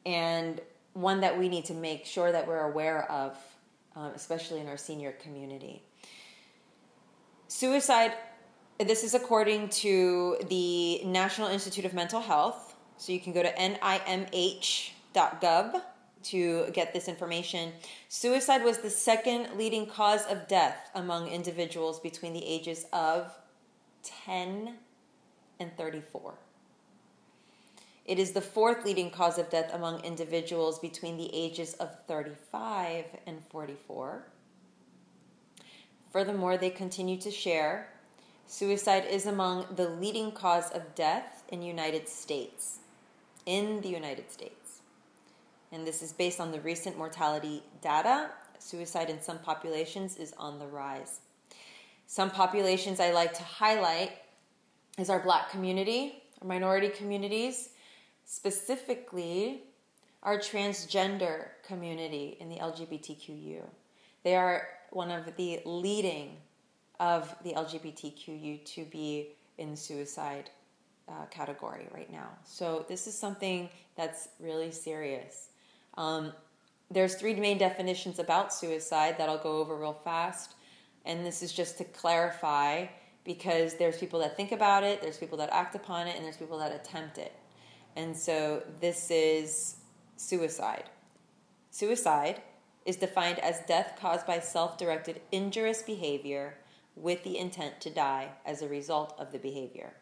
and 0.05 0.61
one 0.93 1.21
that 1.21 1.37
we 1.37 1.49
need 1.49 1.65
to 1.65 1.73
make 1.73 2.05
sure 2.05 2.31
that 2.31 2.47
we're 2.47 2.71
aware 2.71 3.09
of, 3.11 3.37
um, 3.95 4.11
especially 4.15 4.59
in 4.59 4.67
our 4.67 4.77
senior 4.77 5.11
community. 5.13 5.83
Suicide, 7.47 8.13
this 8.79 9.03
is 9.03 9.13
according 9.13 9.69
to 9.69 10.37
the 10.49 11.03
National 11.03 11.49
Institute 11.49 11.85
of 11.85 11.93
Mental 11.93 12.21
Health. 12.21 12.75
So 12.97 13.11
you 13.11 13.19
can 13.19 13.33
go 13.33 13.43
to 13.43 13.51
nimh.gov 13.53 14.91
to 16.21 16.69
get 16.73 16.93
this 16.93 17.07
information. 17.07 17.71
Suicide 18.07 18.63
was 18.63 18.79
the 18.79 18.89
second 18.89 19.57
leading 19.57 19.85
cause 19.85 20.25
of 20.25 20.47
death 20.47 20.89
among 20.95 21.27
individuals 21.29 21.99
between 21.99 22.33
the 22.33 22.45
ages 22.45 22.85
of 22.91 23.33
10 24.03 24.75
and 25.59 25.77
34. 25.77 26.33
It 28.05 28.17
is 28.17 28.31
the 28.31 28.41
fourth 28.41 28.85
leading 28.85 29.11
cause 29.11 29.37
of 29.37 29.49
death 29.51 29.71
among 29.73 30.03
individuals 30.03 30.79
between 30.79 31.17
the 31.17 31.29
ages 31.33 31.73
of 31.75 31.95
35 32.07 33.05
and 33.27 33.41
44. 33.51 34.23
Furthermore, 36.11 36.57
they 36.57 36.71
continue 36.71 37.17
to 37.17 37.29
share 37.29 37.89
suicide 38.47 39.05
is 39.05 39.27
among 39.27 39.67
the 39.75 39.87
leading 39.87 40.31
cause 40.31 40.71
of 40.71 40.95
death 40.95 41.43
in 41.49 41.61
United 41.61 42.09
States. 42.09 42.79
In 43.45 43.81
the 43.81 43.89
United 43.89 44.31
States. 44.31 44.81
And 45.71 45.85
this 45.85 46.01
is 46.01 46.11
based 46.11 46.39
on 46.39 46.51
the 46.51 46.61
recent 46.61 46.97
mortality 46.97 47.61
data. 47.81 48.31
Suicide 48.57 49.11
in 49.11 49.21
some 49.21 49.37
populations 49.37 50.17
is 50.17 50.33
on 50.37 50.57
the 50.57 50.65
rise. 50.65 51.19
Some 52.09 52.31
populations 52.31 52.99
I 52.99 53.11
like 53.11 53.35
to 53.35 53.43
highlight 53.43 54.13
is 54.97 55.11
our 55.11 55.19
black 55.19 55.51
community, 55.51 56.23
our 56.41 56.47
minority 56.47 56.89
communities, 56.89 57.69
specifically 58.25 59.61
our 60.23 60.39
transgender 60.39 61.49
community 61.63 62.35
in 62.39 62.49
the 62.49 62.55
LGBTQU. 62.55 63.61
They 64.23 64.35
are 64.35 64.69
one 64.89 65.11
of 65.11 65.35
the 65.35 65.59
leading 65.65 66.37
of 66.99 67.35
the 67.43 67.53
LGBTQU 67.53 68.65
to 68.65 68.85
be 68.85 69.27
in 69.59 69.75
suicide 69.75 70.49
uh, 71.07 71.27
category 71.29 71.89
right 71.93 72.11
now. 72.11 72.29
So 72.43 72.87
this 72.89 73.05
is 73.05 73.15
something 73.15 73.69
that's 73.95 74.29
really 74.39 74.71
serious. 74.71 75.49
Um, 75.95 76.33
there's 76.89 77.13
three 77.13 77.35
main 77.35 77.59
definitions 77.59 78.17
about 78.17 78.51
suicide 78.51 79.19
that 79.19 79.29
I'll 79.29 79.37
go 79.37 79.57
over 79.57 79.77
real 79.77 79.93
fast, 79.93 80.55
and 81.09 81.25
this 81.25 81.41
is 81.41 81.51
just 81.51 81.79
to 81.79 81.83
clarify 81.83 82.85
because 83.25 83.73
there's 83.73 83.97
people 83.97 84.19
that 84.19 84.37
think 84.37 84.51
about 84.51 84.83
it, 84.83 85.01
there's 85.01 85.17
people 85.17 85.39
that 85.39 85.49
act 85.51 85.73
upon 85.73 86.07
it, 86.07 86.15
and 86.15 86.23
there's 86.23 86.37
people 86.37 86.59
that 86.59 86.71
attempt 86.71 87.17
it. 87.17 87.33
And 87.95 88.15
so 88.15 88.61
this 88.79 89.09
is 89.09 89.77
suicide. 90.17 90.83
Suicide 91.71 92.43
is 92.85 92.95
defined 92.95 93.39
as 93.39 93.59
death 93.67 93.97
caused 93.99 94.27
by 94.27 94.39
self 94.39 94.77
directed 94.77 95.21
injurious 95.31 95.81
behavior 95.81 96.55
with 96.95 97.23
the 97.23 97.39
intent 97.39 97.81
to 97.81 97.89
die 97.89 98.29
as 98.45 98.61
a 98.61 98.67
result 98.67 99.15
of 99.17 99.31
the 99.31 99.39
behavior. 99.39 99.93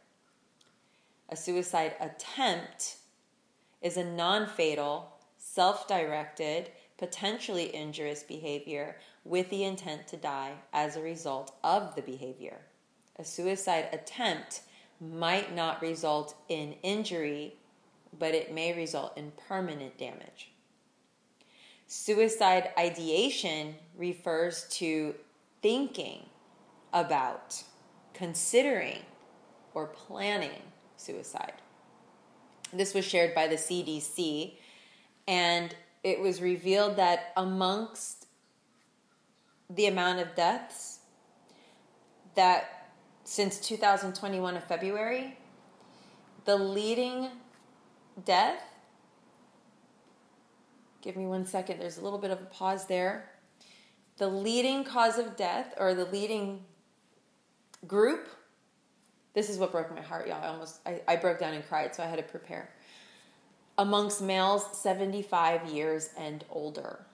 A 1.30 1.38
suicide 1.38 1.96
attempt 2.02 2.98
is 3.82 3.96
a 3.96 4.04
non 4.04 4.46
fatal, 4.46 5.13
self 5.38 5.88
directed, 5.88 6.72
potentially 6.98 7.74
injurious 7.74 8.24
behavior 8.24 8.98
with 9.28 9.50
the 9.50 9.63
intent 9.63 10.08
to 10.08 10.18
die 10.18 10.54
as 10.74 10.96
a 10.96 11.02
result 11.02 11.54
of 11.63 11.96
the 11.96 12.02
behavior. 12.02 12.62
A 13.18 13.26
suicide 13.26 13.90
attempt 13.92 14.62
might 15.00 15.54
not 15.54 15.82
result 15.82 16.36
in 16.50 16.76
injury, 16.84 17.56
but 18.18 18.34
it 18.34 18.54
may 18.54 18.76
result 18.76 19.18
in 19.18 19.32
permanent 19.48 19.98
damage. 19.98 20.52
Suicide 21.88 22.70
ideation 22.78 23.76
refers 23.96 24.68
to 24.70 25.16
thinking 25.62 26.26
about, 26.94 27.63
considering, 28.13 29.00
or 29.74 29.88
planning 29.88 30.62
suicide. 30.96 31.54
This 32.74 32.94
was 32.94 33.06
shared 33.06 33.34
by 33.34 33.48
the 33.48 33.56
CDC, 33.56 34.54
and 35.28 35.76
it 36.04 36.20
was 36.20 36.42
revealed 36.42 36.96
that 36.98 37.32
amongst 37.38 38.16
the 39.69 39.88
amount 39.88 40.19
of 40.19 40.36
deaths 40.36 40.99
that 42.36 42.89
since 43.23 43.60
2021 43.60 44.56
of 44.56 44.63
February, 44.63 45.38
the 46.45 46.56
leading 46.56 47.30
death 48.23 48.62
Give 51.08 51.15
me 51.15 51.25
one 51.25 51.45
second. 51.45 51.80
There's 51.80 51.97
a 51.97 52.01
little 52.01 52.19
bit 52.19 52.32
of 52.32 52.41
a 52.41 52.45
pause 52.45 52.88
there. 52.88 53.30
The 54.17 54.27
leading 54.27 54.84
cause 54.84 55.17
of 55.17 55.38
death, 55.38 55.73
or 55.77 55.93
the 55.93 56.03
leading 56.03 56.65
group, 57.88 58.27
this 59.34 59.49
is 59.49 59.58
what 59.58 59.71
broke 59.71 59.93
my 59.95 60.01
heart, 60.01 60.27
y'all. 60.27 60.43
I 60.43 60.47
almost 60.47 60.80
I, 60.86 61.01
I 61.08 61.15
broke 61.15 61.39
down 61.39 61.53
and 61.53 61.65
cried, 61.65 61.95
so 61.95 62.03
I 62.03 62.08
had 62.08 62.17
to 62.17 62.23
prepare. 62.23 62.69
amongst 63.77 64.21
males 64.21 64.65
75 64.82 65.67
years 65.69 66.10
and 66.17 66.43
older. 66.49 67.06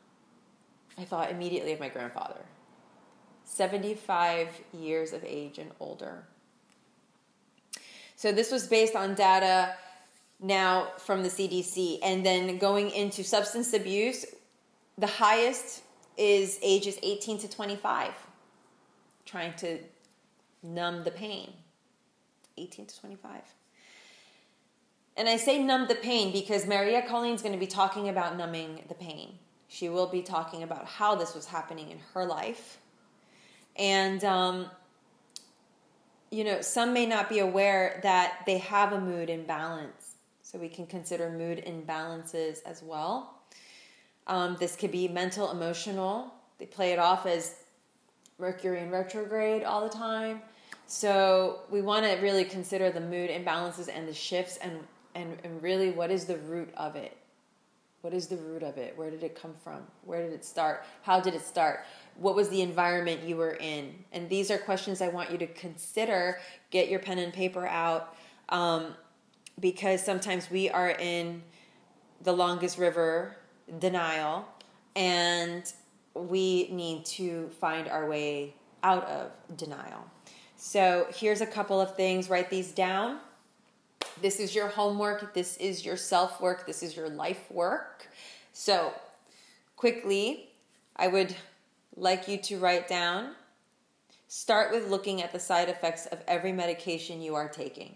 I 0.97 1.03
thought 1.05 1.31
immediately 1.31 1.73
of 1.73 1.79
my 1.79 1.89
grandfather. 1.89 2.41
75 3.45 4.47
years 4.73 5.13
of 5.13 5.23
age 5.23 5.57
and 5.57 5.71
older. 5.79 6.23
So 8.15 8.31
this 8.31 8.51
was 8.51 8.67
based 8.67 8.95
on 8.95 9.15
data 9.15 9.75
now 10.39 10.89
from 10.97 11.23
the 11.23 11.29
CDC. 11.29 11.99
And 12.03 12.25
then 12.25 12.57
going 12.57 12.89
into 12.91 13.23
substance 13.23 13.73
abuse, 13.73 14.25
the 14.97 15.07
highest 15.07 15.83
is 16.17 16.59
ages 16.61 16.97
18 17.01 17.39
to 17.39 17.49
25, 17.49 18.11
trying 19.25 19.53
to 19.55 19.79
numb 20.61 21.03
the 21.03 21.11
pain. 21.11 21.51
18 22.57 22.85
to 22.85 22.99
25. 22.99 23.41
And 25.17 25.29
I 25.29 25.37
say 25.37 25.61
numb 25.61 25.87
the 25.87 25.95
pain 25.95 26.31
because 26.31 26.65
Maria 26.65 27.01
Colleen's 27.01 27.41
going 27.41 27.53
to 27.53 27.59
be 27.59 27.67
talking 27.67 28.09
about 28.09 28.37
numbing 28.37 28.83
the 28.87 28.95
pain. 28.95 29.37
She 29.73 29.89
will 29.89 30.05
be 30.05 30.21
talking 30.21 30.61
about 30.61 30.85
how 30.85 31.15
this 31.15 31.33
was 31.33 31.47
happening 31.47 31.89
in 31.89 31.97
her 32.13 32.25
life. 32.25 32.77
And, 33.75 34.23
um, 34.23 34.67
you 36.29 36.43
know, 36.43 36.61
some 36.61 36.93
may 36.93 37.07
not 37.07 37.27
be 37.27 37.39
aware 37.39 37.99
that 38.03 38.43
they 38.45 38.59
have 38.59 38.93
a 38.93 39.01
mood 39.01 39.31
imbalance. 39.31 40.13
So 40.43 40.59
we 40.59 40.69
can 40.69 40.85
consider 40.85 41.31
mood 41.31 41.63
imbalances 41.65 42.59
as 42.67 42.83
well. 42.83 43.41
Um, 44.27 44.57
this 44.59 44.75
could 44.75 44.91
be 44.91 45.07
mental, 45.07 45.49
emotional. 45.49 46.31
They 46.59 46.67
play 46.67 46.91
it 46.91 46.99
off 46.99 47.25
as 47.25 47.55
Mercury 48.37 48.79
in 48.79 48.91
retrograde 48.91 49.63
all 49.63 49.81
the 49.81 49.89
time. 49.89 50.43
So 50.85 51.61
we 51.71 51.81
want 51.81 52.05
to 52.05 52.11
really 52.21 52.45
consider 52.45 52.91
the 52.91 53.01
mood 53.01 53.31
imbalances 53.31 53.89
and 53.91 54.07
the 54.07 54.13
shifts 54.13 54.57
and, 54.57 54.81
and, 55.15 55.35
and 55.43 55.63
really 55.63 55.89
what 55.89 56.11
is 56.11 56.25
the 56.25 56.37
root 56.37 56.69
of 56.77 56.95
it? 56.95 57.17
What 58.03 58.13
is 58.13 58.27
the 58.27 58.35
root 58.35 58.63
of 58.63 58.77
it? 58.77 58.97
Where 58.97 59.09
did 59.09 59.23
it 59.23 59.33
come 59.33 59.53
from? 59.63 59.79
Where 60.03 60.21
did 60.21 60.33
it 60.33 60.43
start? 60.43 60.83
How 61.03 61.21
did 61.21 61.35
it 61.35 61.41
start? 61.41 61.85
What 62.17 62.35
was 62.35 62.49
the 62.49 62.61
environment 62.61 63.23
you 63.23 63.37
were 63.37 63.55
in? 63.61 63.95
And 64.11 64.29
these 64.29 64.51
are 64.51 64.57
questions 64.57 65.01
I 65.01 65.07
want 65.07 65.31
you 65.31 65.37
to 65.37 65.47
consider. 65.47 66.41
Get 66.69 66.89
your 66.89 66.99
pen 66.99 67.17
and 67.17 67.31
paper 67.31 67.65
out 67.65 68.13
um, 68.49 68.95
because 69.57 70.03
sometimes 70.03 70.51
we 70.51 70.69
are 70.69 70.89
in 70.89 71.43
the 72.21 72.33
longest 72.33 72.77
river 72.77 73.37
denial 73.79 74.49
and 74.97 75.71
we 76.13 76.67
need 76.71 77.05
to 77.05 77.49
find 77.61 77.87
our 77.87 78.05
way 78.05 78.53
out 78.83 79.05
of 79.05 79.31
denial. 79.55 80.03
So 80.57 81.07
here's 81.15 81.39
a 81.39 81.47
couple 81.47 81.79
of 81.79 81.95
things. 81.95 82.29
Write 82.29 82.49
these 82.49 82.73
down. 82.73 83.19
This 84.23 84.39
is 84.39 84.55
your 84.55 84.69
homework. 84.69 85.33
This 85.33 85.57
is 85.57 85.85
your 85.85 85.97
self 85.97 86.39
work. 86.39 86.65
This 86.65 86.81
is 86.81 86.95
your 86.95 87.09
life 87.09 87.51
work. 87.51 88.07
So, 88.53 88.93
quickly, 89.75 90.49
I 90.95 91.09
would 91.09 91.35
like 91.97 92.29
you 92.29 92.37
to 92.37 92.57
write 92.57 92.87
down 92.87 93.35
start 94.29 94.71
with 94.71 94.89
looking 94.89 95.21
at 95.21 95.33
the 95.33 95.39
side 95.39 95.67
effects 95.67 96.05
of 96.05 96.23
every 96.25 96.53
medication 96.53 97.21
you 97.21 97.35
are 97.35 97.49
taking. 97.49 97.95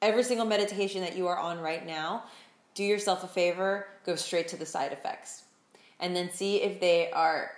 Every 0.00 0.22
single 0.22 0.46
medication 0.46 1.00
that 1.00 1.16
you 1.16 1.26
are 1.26 1.36
on 1.36 1.58
right 1.58 1.84
now, 1.84 2.22
do 2.74 2.84
yourself 2.84 3.24
a 3.24 3.26
favor, 3.26 3.88
go 4.06 4.14
straight 4.14 4.46
to 4.48 4.56
the 4.56 4.64
side 4.64 4.92
effects. 4.92 5.42
And 5.98 6.14
then 6.14 6.30
see 6.30 6.62
if 6.62 6.80
they 6.80 7.10
are 7.10 7.50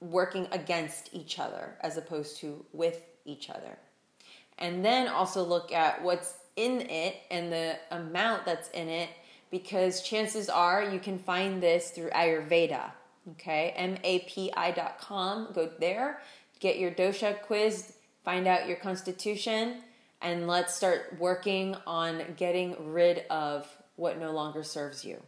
working 0.00 0.46
against 0.52 1.10
each 1.12 1.40
other 1.40 1.74
as 1.80 1.96
opposed 1.96 2.36
to 2.38 2.64
with 2.72 3.02
each 3.24 3.50
other. 3.50 3.76
And 4.58 4.84
then 4.84 5.08
also 5.08 5.42
look 5.42 5.72
at 5.72 6.02
what's 6.02 6.34
in 6.58 6.80
it 6.90 7.22
and 7.30 7.52
the 7.52 7.76
amount 7.92 8.44
that's 8.44 8.68
in 8.70 8.88
it 8.88 9.08
because 9.50 10.02
chances 10.02 10.48
are 10.48 10.82
you 10.82 10.98
can 10.98 11.18
find 11.18 11.62
this 11.62 11.90
through 11.90 12.10
Ayurveda. 12.10 12.90
Okay, 13.32 13.74
mapi.com. 13.78 15.48
Go 15.54 15.70
there, 15.78 16.20
get 16.60 16.78
your 16.78 16.90
dosha 16.90 17.40
quiz, 17.42 17.94
find 18.24 18.46
out 18.46 18.66
your 18.66 18.76
constitution, 18.76 19.82
and 20.20 20.48
let's 20.48 20.74
start 20.74 21.16
working 21.18 21.76
on 21.86 22.22
getting 22.36 22.92
rid 22.92 23.24
of 23.30 23.68
what 23.96 24.18
no 24.18 24.32
longer 24.32 24.64
serves 24.64 25.04
you. 25.04 25.22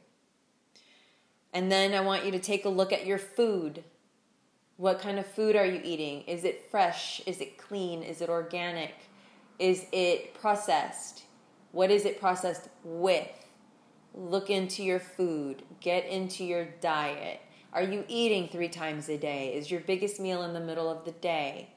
And 1.52 1.70
then 1.70 1.94
I 1.94 2.00
want 2.00 2.24
you 2.24 2.32
to 2.32 2.38
take 2.38 2.64
a 2.64 2.68
look 2.68 2.92
at 2.92 3.06
your 3.06 3.18
food. 3.18 3.84
What 4.76 5.00
kind 5.00 5.18
of 5.18 5.26
food 5.26 5.56
are 5.56 5.66
you 5.66 5.80
eating? 5.84 6.22
Is 6.22 6.44
it 6.44 6.70
fresh? 6.70 7.20
Is 7.26 7.40
it 7.40 7.58
clean? 7.58 8.02
Is 8.02 8.20
it 8.22 8.30
organic? 8.30 8.94
Is 9.60 9.84
it 9.92 10.32
processed? 10.32 11.24
What 11.72 11.90
is 11.90 12.06
it 12.06 12.18
processed 12.18 12.70
with? 12.82 13.28
Look 14.14 14.48
into 14.48 14.82
your 14.82 14.98
food, 14.98 15.62
get 15.80 16.06
into 16.06 16.44
your 16.44 16.64
diet. 16.80 17.42
Are 17.74 17.82
you 17.82 18.06
eating 18.08 18.48
three 18.48 18.70
times 18.70 19.10
a 19.10 19.18
day? 19.18 19.52
Is 19.52 19.70
your 19.70 19.80
biggest 19.80 20.18
meal 20.18 20.42
in 20.44 20.54
the 20.54 20.60
middle 20.60 20.88
of 20.90 21.04
the 21.04 21.12
day? 21.12 21.68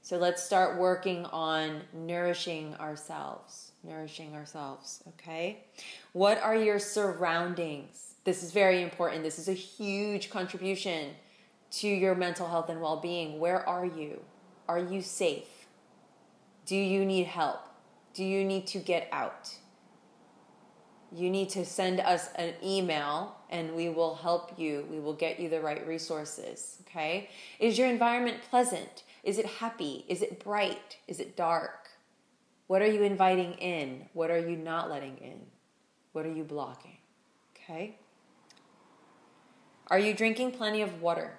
So 0.00 0.16
let's 0.16 0.44
start 0.44 0.78
working 0.78 1.24
on 1.26 1.80
nourishing 1.92 2.76
ourselves. 2.76 3.72
Nourishing 3.82 4.36
ourselves, 4.36 5.02
okay? 5.08 5.64
What 6.12 6.40
are 6.40 6.56
your 6.56 6.78
surroundings? 6.78 8.14
This 8.22 8.44
is 8.44 8.52
very 8.52 8.80
important. 8.80 9.24
This 9.24 9.40
is 9.40 9.48
a 9.48 9.54
huge 9.54 10.30
contribution 10.30 11.10
to 11.72 11.88
your 11.88 12.14
mental 12.14 12.46
health 12.46 12.68
and 12.68 12.80
well 12.80 13.00
being. 13.00 13.40
Where 13.40 13.68
are 13.68 13.84
you? 13.84 14.20
Are 14.68 14.78
you 14.78 15.02
safe? 15.02 15.48
Do 16.66 16.76
you 16.76 17.04
need 17.04 17.26
help? 17.26 17.60
Do 18.14 18.24
you 18.24 18.44
need 18.44 18.66
to 18.68 18.78
get 18.78 19.08
out? 19.12 19.54
You 21.12 21.30
need 21.30 21.50
to 21.50 21.64
send 21.64 22.00
us 22.00 22.30
an 22.36 22.54
email 22.62 23.36
and 23.50 23.74
we 23.74 23.88
will 23.88 24.14
help 24.14 24.58
you. 24.58 24.86
We 24.90 24.98
will 24.98 25.12
get 25.12 25.38
you 25.38 25.48
the 25.48 25.60
right 25.60 25.86
resources. 25.86 26.78
Okay? 26.82 27.30
Is 27.60 27.78
your 27.78 27.88
environment 27.88 28.38
pleasant? 28.48 29.04
Is 29.22 29.38
it 29.38 29.46
happy? 29.46 30.04
Is 30.08 30.22
it 30.22 30.42
bright? 30.42 30.96
Is 31.06 31.20
it 31.20 31.36
dark? 31.36 31.88
What 32.66 32.82
are 32.82 32.86
you 32.86 33.02
inviting 33.02 33.52
in? 33.54 34.06
What 34.12 34.30
are 34.30 34.38
you 34.38 34.56
not 34.56 34.90
letting 34.90 35.18
in? 35.18 35.40
What 36.12 36.24
are 36.24 36.32
you 36.32 36.44
blocking? 36.44 36.96
Okay? 37.56 37.96
Are 39.88 39.98
you 39.98 40.14
drinking 40.14 40.52
plenty 40.52 40.80
of 40.80 41.02
water? 41.02 41.38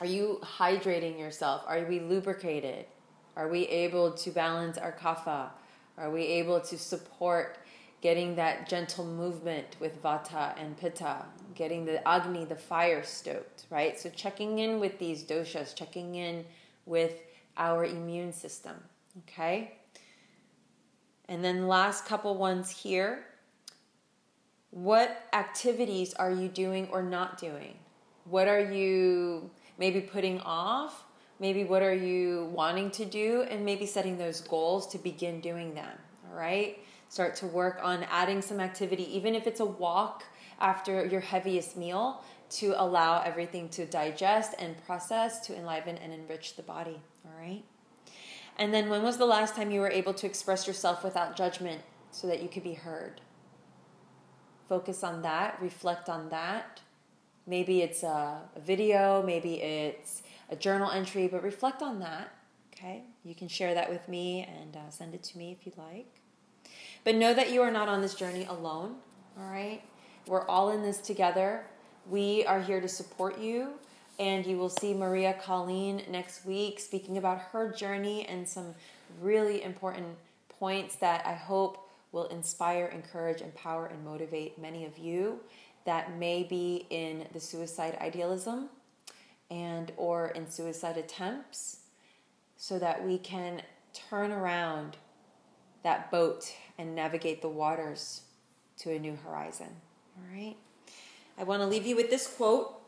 Are 0.00 0.06
you 0.06 0.40
hydrating 0.42 1.18
yourself? 1.18 1.62
Are 1.66 1.84
we 1.84 2.00
lubricated? 2.00 2.86
Are 3.36 3.48
we 3.48 3.66
able 3.66 4.12
to 4.12 4.30
balance 4.30 4.78
our 4.78 4.92
kapha? 4.92 5.50
Are 5.98 6.10
we 6.10 6.22
able 6.22 6.60
to 6.60 6.78
support 6.78 7.58
getting 8.00 8.36
that 8.36 8.68
gentle 8.68 9.04
movement 9.04 9.76
with 9.80 10.02
vata 10.02 10.54
and 10.60 10.76
pitta, 10.76 11.24
getting 11.54 11.84
the 11.84 12.06
agni, 12.06 12.44
the 12.44 12.56
fire 12.56 13.02
stoked, 13.02 13.66
right? 13.70 13.98
So 13.98 14.10
checking 14.10 14.58
in 14.58 14.80
with 14.80 14.98
these 14.98 15.24
doshas, 15.24 15.74
checking 15.74 16.14
in 16.14 16.44
with 16.84 17.14
our 17.56 17.84
immune 17.84 18.32
system, 18.32 18.76
okay? 19.22 19.76
And 21.28 21.42
then 21.42 21.66
last 21.66 22.04
couple 22.04 22.36
ones 22.36 22.70
here. 22.70 23.24
What 24.70 25.24
activities 25.32 26.12
are 26.14 26.30
you 26.30 26.48
doing 26.48 26.88
or 26.92 27.02
not 27.02 27.38
doing? 27.38 27.78
What 28.24 28.46
are 28.46 28.60
you 28.60 29.50
maybe 29.78 30.00
putting 30.00 30.40
off, 30.40 31.05
maybe 31.38 31.64
what 31.64 31.82
are 31.82 31.94
you 31.94 32.50
wanting 32.52 32.90
to 32.92 33.04
do, 33.04 33.42
and 33.50 33.64
maybe 33.64 33.86
setting 33.86 34.18
those 34.18 34.40
goals 34.40 34.86
to 34.88 34.98
begin 34.98 35.40
doing 35.40 35.74
them. 35.74 35.92
All 36.28 36.38
right? 36.38 36.78
Start 37.08 37.36
to 37.36 37.46
work 37.46 37.80
on 37.82 38.04
adding 38.10 38.42
some 38.42 38.60
activity, 38.60 39.04
even 39.16 39.34
if 39.34 39.46
it's 39.46 39.60
a 39.60 39.64
walk 39.64 40.24
after 40.60 41.04
your 41.04 41.20
heaviest 41.20 41.76
meal, 41.76 42.22
to 42.48 42.74
allow 42.80 43.22
everything 43.22 43.68
to 43.70 43.86
digest 43.86 44.54
and 44.58 44.76
process, 44.86 45.40
to 45.46 45.56
enliven 45.56 45.96
and 45.98 46.12
enrich 46.12 46.56
the 46.56 46.62
body. 46.62 47.00
All 47.24 47.32
right? 47.40 47.64
And 48.58 48.72
then, 48.72 48.88
when 48.88 49.02
was 49.02 49.18
the 49.18 49.26
last 49.26 49.54
time 49.54 49.70
you 49.70 49.80
were 49.80 49.90
able 49.90 50.14
to 50.14 50.26
express 50.26 50.66
yourself 50.66 51.04
without 51.04 51.36
judgment 51.36 51.82
so 52.10 52.26
that 52.26 52.42
you 52.42 52.48
could 52.48 52.62
be 52.62 52.74
heard? 52.74 53.20
Focus 54.68 55.04
on 55.04 55.22
that, 55.22 55.58
reflect 55.60 56.08
on 56.08 56.30
that, 56.30 56.80
Maybe 57.46 57.80
it's 57.80 58.02
a, 58.02 58.40
video, 58.58 59.22
maybe 59.22 59.62
it's 59.62 60.22
a 60.50 60.56
journal 60.56 60.90
entry, 60.90 61.28
but 61.28 61.42
reflect 61.42 61.82
on 61.82 62.00
that. 62.00 62.32
Okay, 62.72 63.04
you 63.24 63.34
can 63.34 63.48
share 63.48 63.74
that 63.74 63.88
with 63.88 64.06
me 64.08 64.46
and 64.60 64.76
uh, 64.76 64.90
send 64.90 65.14
it 65.14 65.22
to 65.24 65.38
me 65.38 65.50
if 65.50 65.64
you'd 65.64 65.78
like. 65.78 66.20
But 67.04 67.14
know 67.14 67.32
that 67.32 67.50
you 67.50 67.62
are 67.62 67.70
not 67.70 67.88
on 67.88 68.02
this 68.02 68.14
journey 68.14 68.44
alone. 68.44 68.96
All 69.38 69.50
right, 69.50 69.82
we're 70.26 70.46
all 70.46 70.70
in 70.70 70.82
this 70.82 70.98
together. 70.98 71.64
We 72.08 72.44
are 72.44 72.60
here 72.60 72.80
to 72.80 72.88
support 72.88 73.38
you, 73.38 73.70
and 74.18 74.46
you 74.46 74.58
will 74.58 74.68
see 74.68 74.94
Maria 74.94 75.34
Colleen 75.42 76.02
next 76.10 76.44
week 76.44 76.78
speaking 76.80 77.18
about 77.18 77.38
her 77.38 77.72
journey 77.72 78.26
and 78.26 78.46
some 78.46 78.74
really 79.20 79.62
important 79.62 80.06
points 80.58 80.96
that 80.96 81.26
I 81.26 81.34
hope 81.34 81.88
will 82.12 82.26
inspire, 82.26 82.86
encourage, 82.86 83.40
empower, 83.40 83.86
and 83.86 84.04
motivate 84.04 84.58
many 84.58 84.84
of 84.84 84.98
you 84.98 85.40
that 85.84 86.16
may 86.18 86.42
be 86.42 86.86
in 86.90 87.26
the 87.32 87.40
suicide 87.40 87.96
idealism 88.00 88.68
and 89.50 89.92
or 89.96 90.28
in 90.28 90.48
suicide 90.48 90.96
attempts 90.96 91.80
so 92.56 92.78
that 92.78 93.04
we 93.04 93.18
can 93.18 93.62
turn 93.92 94.32
around 94.32 94.96
that 95.82 96.10
boat 96.10 96.52
and 96.78 96.94
navigate 96.94 97.42
the 97.42 97.48
waters 97.48 98.22
to 98.78 98.90
a 98.92 98.98
new 98.98 99.16
horizon. 99.24 99.68
All 100.16 100.36
right. 100.36 100.56
I 101.38 101.44
want 101.44 101.62
to 101.62 101.66
leave 101.66 101.86
you 101.86 101.96
with 101.96 102.10
this 102.10 102.26
quote 102.26 102.80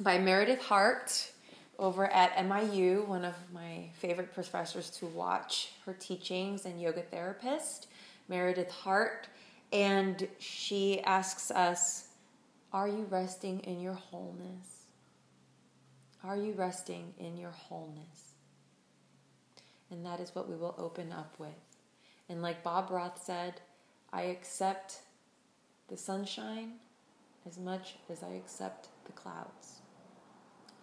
by 0.00 0.18
Meredith 0.18 0.62
Hart 0.62 1.32
over 1.78 2.06
at 2.06 2.36
MIU, 2.36 3.04
one 3.06 3.24
of 3.24 3.34
my 3.52 3.88
favorite 3.94 4.32
professors 4.32 4.90
to 4.90 5.06
watch 5.06 5.72
her 5.84 5.92
teachings 5.92 6.64
and 6.64 6.80
yoga 6.80 7.02
therapist, 7.02 7.88
Meredith 8.28 8.70
Hart. 8.70 9.28
And 9.72 10.28
she 10.38 11.00
asks 11.02 11.50
us, 11.50 12.08
Are 12.72 12.88
you 12.88 13.06
resting 13.10 13.60
in 13.60 13.80
your 13.80 13.94
wholeness? 13.94 14.71
Are 16.24 16.36
you 16.36 16.52
resting 16.52 17.14
in 17.18 17.36
your 17.36 17.50
wholeness? 17.50 18.34
And 19.90 20.06
that 20.06 20.20
is 20.20 20.34
what 20.34 20.48
we 20.48 20.56
will 20.56 20.74
open 20.78 21.12
up 21.12 21.34
with. 21.38 21.50
And 22.28 22.40
like 22.42 22.62
Bob 22.62 22.90
Roth 22.90 23.22
said, 23.22 23.60
I 24.12 24.22
accept 24.22 25.00
the 25.88 25.96
sunshine 25.96 26.74
as 27.46 27.58
much 27.58 27.96
as 28.08 28.22
I 28.22 28.34
accept 28.34 28.88
the 29.04 29.12
clouds. 29.12 29.80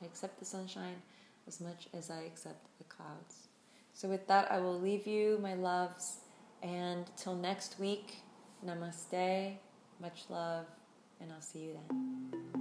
I 0.02 0.06
accept 0.06 0.40
the 0.40 0.46
sunshine 0.46 1.02
as 1.48 1.62
much 1.62 1.88
as 1.94 2.10
I 2.12 2.22
accept 2.22 2.68
the 2.78 2.84
clouds. 2.84 3.48
So, 3.94 4.08
with 4.08 4.28
that, 4.28 4.52
I 4.52 4.60
will 4.60 4.80
leave 4.80 5.08
you, 5.08 5.40
my 5.42 5.56
loves, 5.56 6.20
and 6.62 7.06
till 7.18 7.36
next 7.36 7.80
week, 7.80 8.18
namaste, 8.66 9.58
much 10.00 10.24
love, 10.30 10.66
and 11.20 11.32
I'll 11.32 11.42
see 11.42 11.60
you 11.60 11.74
then. 11.74 12.59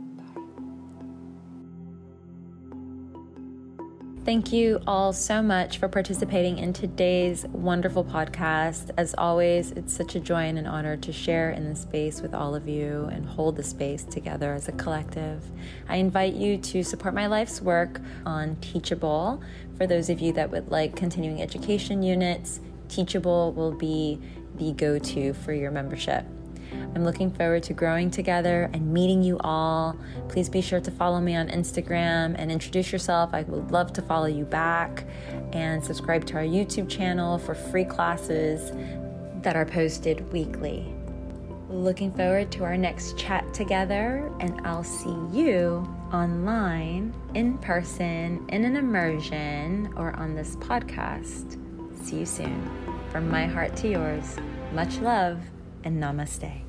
Thank 4.29 4.53
you 4.53 4.79
all 4.87 5.15
so 5.15 5.41
much 5.41 5.79
for 5.79 5.89
participating 5.89 6.59
in 6.59 6.75
today's 6.75 7.47
wonderful 7.47 8.05
podcast. 8.05 8.91
As 8.99 9.15
always, 9.17 9.71
it's 9.71 9.97
such 9.97 10.17
a 10.17 10.21
joy 10.21 10.43
and 10.43 10.59
an 10.59 10.67
honor 10.67 10.99
to 10.99 11.15
share 11.15 11.51
in 11.53 11.67
this 11.67 11.81
space 11.81 12.21
with 12.21 12.35
all 12.35 12.55
of 12.55 12.69
you 12.69 13.09
and 13.11 13.25
hold 13.25 13.57
the 13.57 13.63
space 13.63 14.05
together 14.05 14.53
as 14.53 14.69
a 14.69 14.73
collective. 14.73 15.43
I 15.89 15.97
invite 15.97 16.35
you 16.35 16.59
to 16.59 16.83
support 16.83 17.15
my 17.15 17.27
life's 17.27 17.63
work 17.63 18.03
on 18.27 18.57
Teachable. 18.57 19.43
For 19.79 19.87
those 19.87 20.11
of 20.11 20.21
you 20.21 20.35
that 20.35 20.51
would 20.51 20.71
like 20.71 20.95
continuing 20.95 21.41
education 21.41 22.03
units, 22.03 22.61
Teachable 22.91 23.55
will 23.55 23.73
be 23.73 24.21
the 24.57 24.75
go 24.75 24.99
to 24.99 25.33
for 25.33 25.55
your 25.55 25.71
membership. 25.71 26.27
I'm 26.73 27.05
looking 27.05 27.31
forward 27.31 27.63
to 27.65 27.73
growing 27.73 28.11
together 28.11 28.71
and 28.73 28.93
meeting 28.93 29.23
you 29.23 29.39
all. 29.41 29.97
Please 30.29 30.49
be 30.49 30.61
sure 30.61 30.81
to 30.81 30.91
follow 30.91 31.21
me 31.21 31.37
on 31.37 31.49
Instagram 31.49 32.35
and 32.39 32.51
introduce 32.51 32.93
yourself. 32.93 33.31
I 33.33 33.43
would 33.43 33.71
love 33.71 33.93
to 33.95 34.03
follow 34.03 34.27
you 34.27 34.45
back 34.45 35.05
and 35.53 35.85
subscribe 35.85 36.25
to 36.27 36.37
our 36.37 36.45
YouTube 36.45 36.89
channel 36.89 37.39
for 37.39 37.55
free 37.55 37.85
classes 37.85 38.73
that 39.43 39.57
are 39.57 39.67
posted 39.67 40.33
weekly. 40.33 40.95
Looking 41.69 42.13
forward 42.13 42.51
to 42.53 42.65
our 42.65 42.79
next 42.79 43.19
chat 43.19 43.53
together, 43.53 44.33
and 44.41 44.61
I'll 44.67 44.85
see 44.85 45.17
you 45.31 45.87
online, 46.13 47.15
in 47.35 47.59
person, 47.59 48.45
in 48.49 48.65
an 48.65 48.75
immersion, 48.75 49.93
or 49.97 50.17
on 50.17 50.35
this 50.35 50.57
podcast. 50.57 51.59
See 52.03 52.21
you 52.21 52.27
soon. 52.27 52.71
From 53.11 53.31
my 53.31 53.47
heart 53.47 53.77
to 53.77 53.89
yours, 53.89 54.37
much 54.73 54.99
love 54.99 55.41
and 55.85 56.03
namaste. 56.03 56.68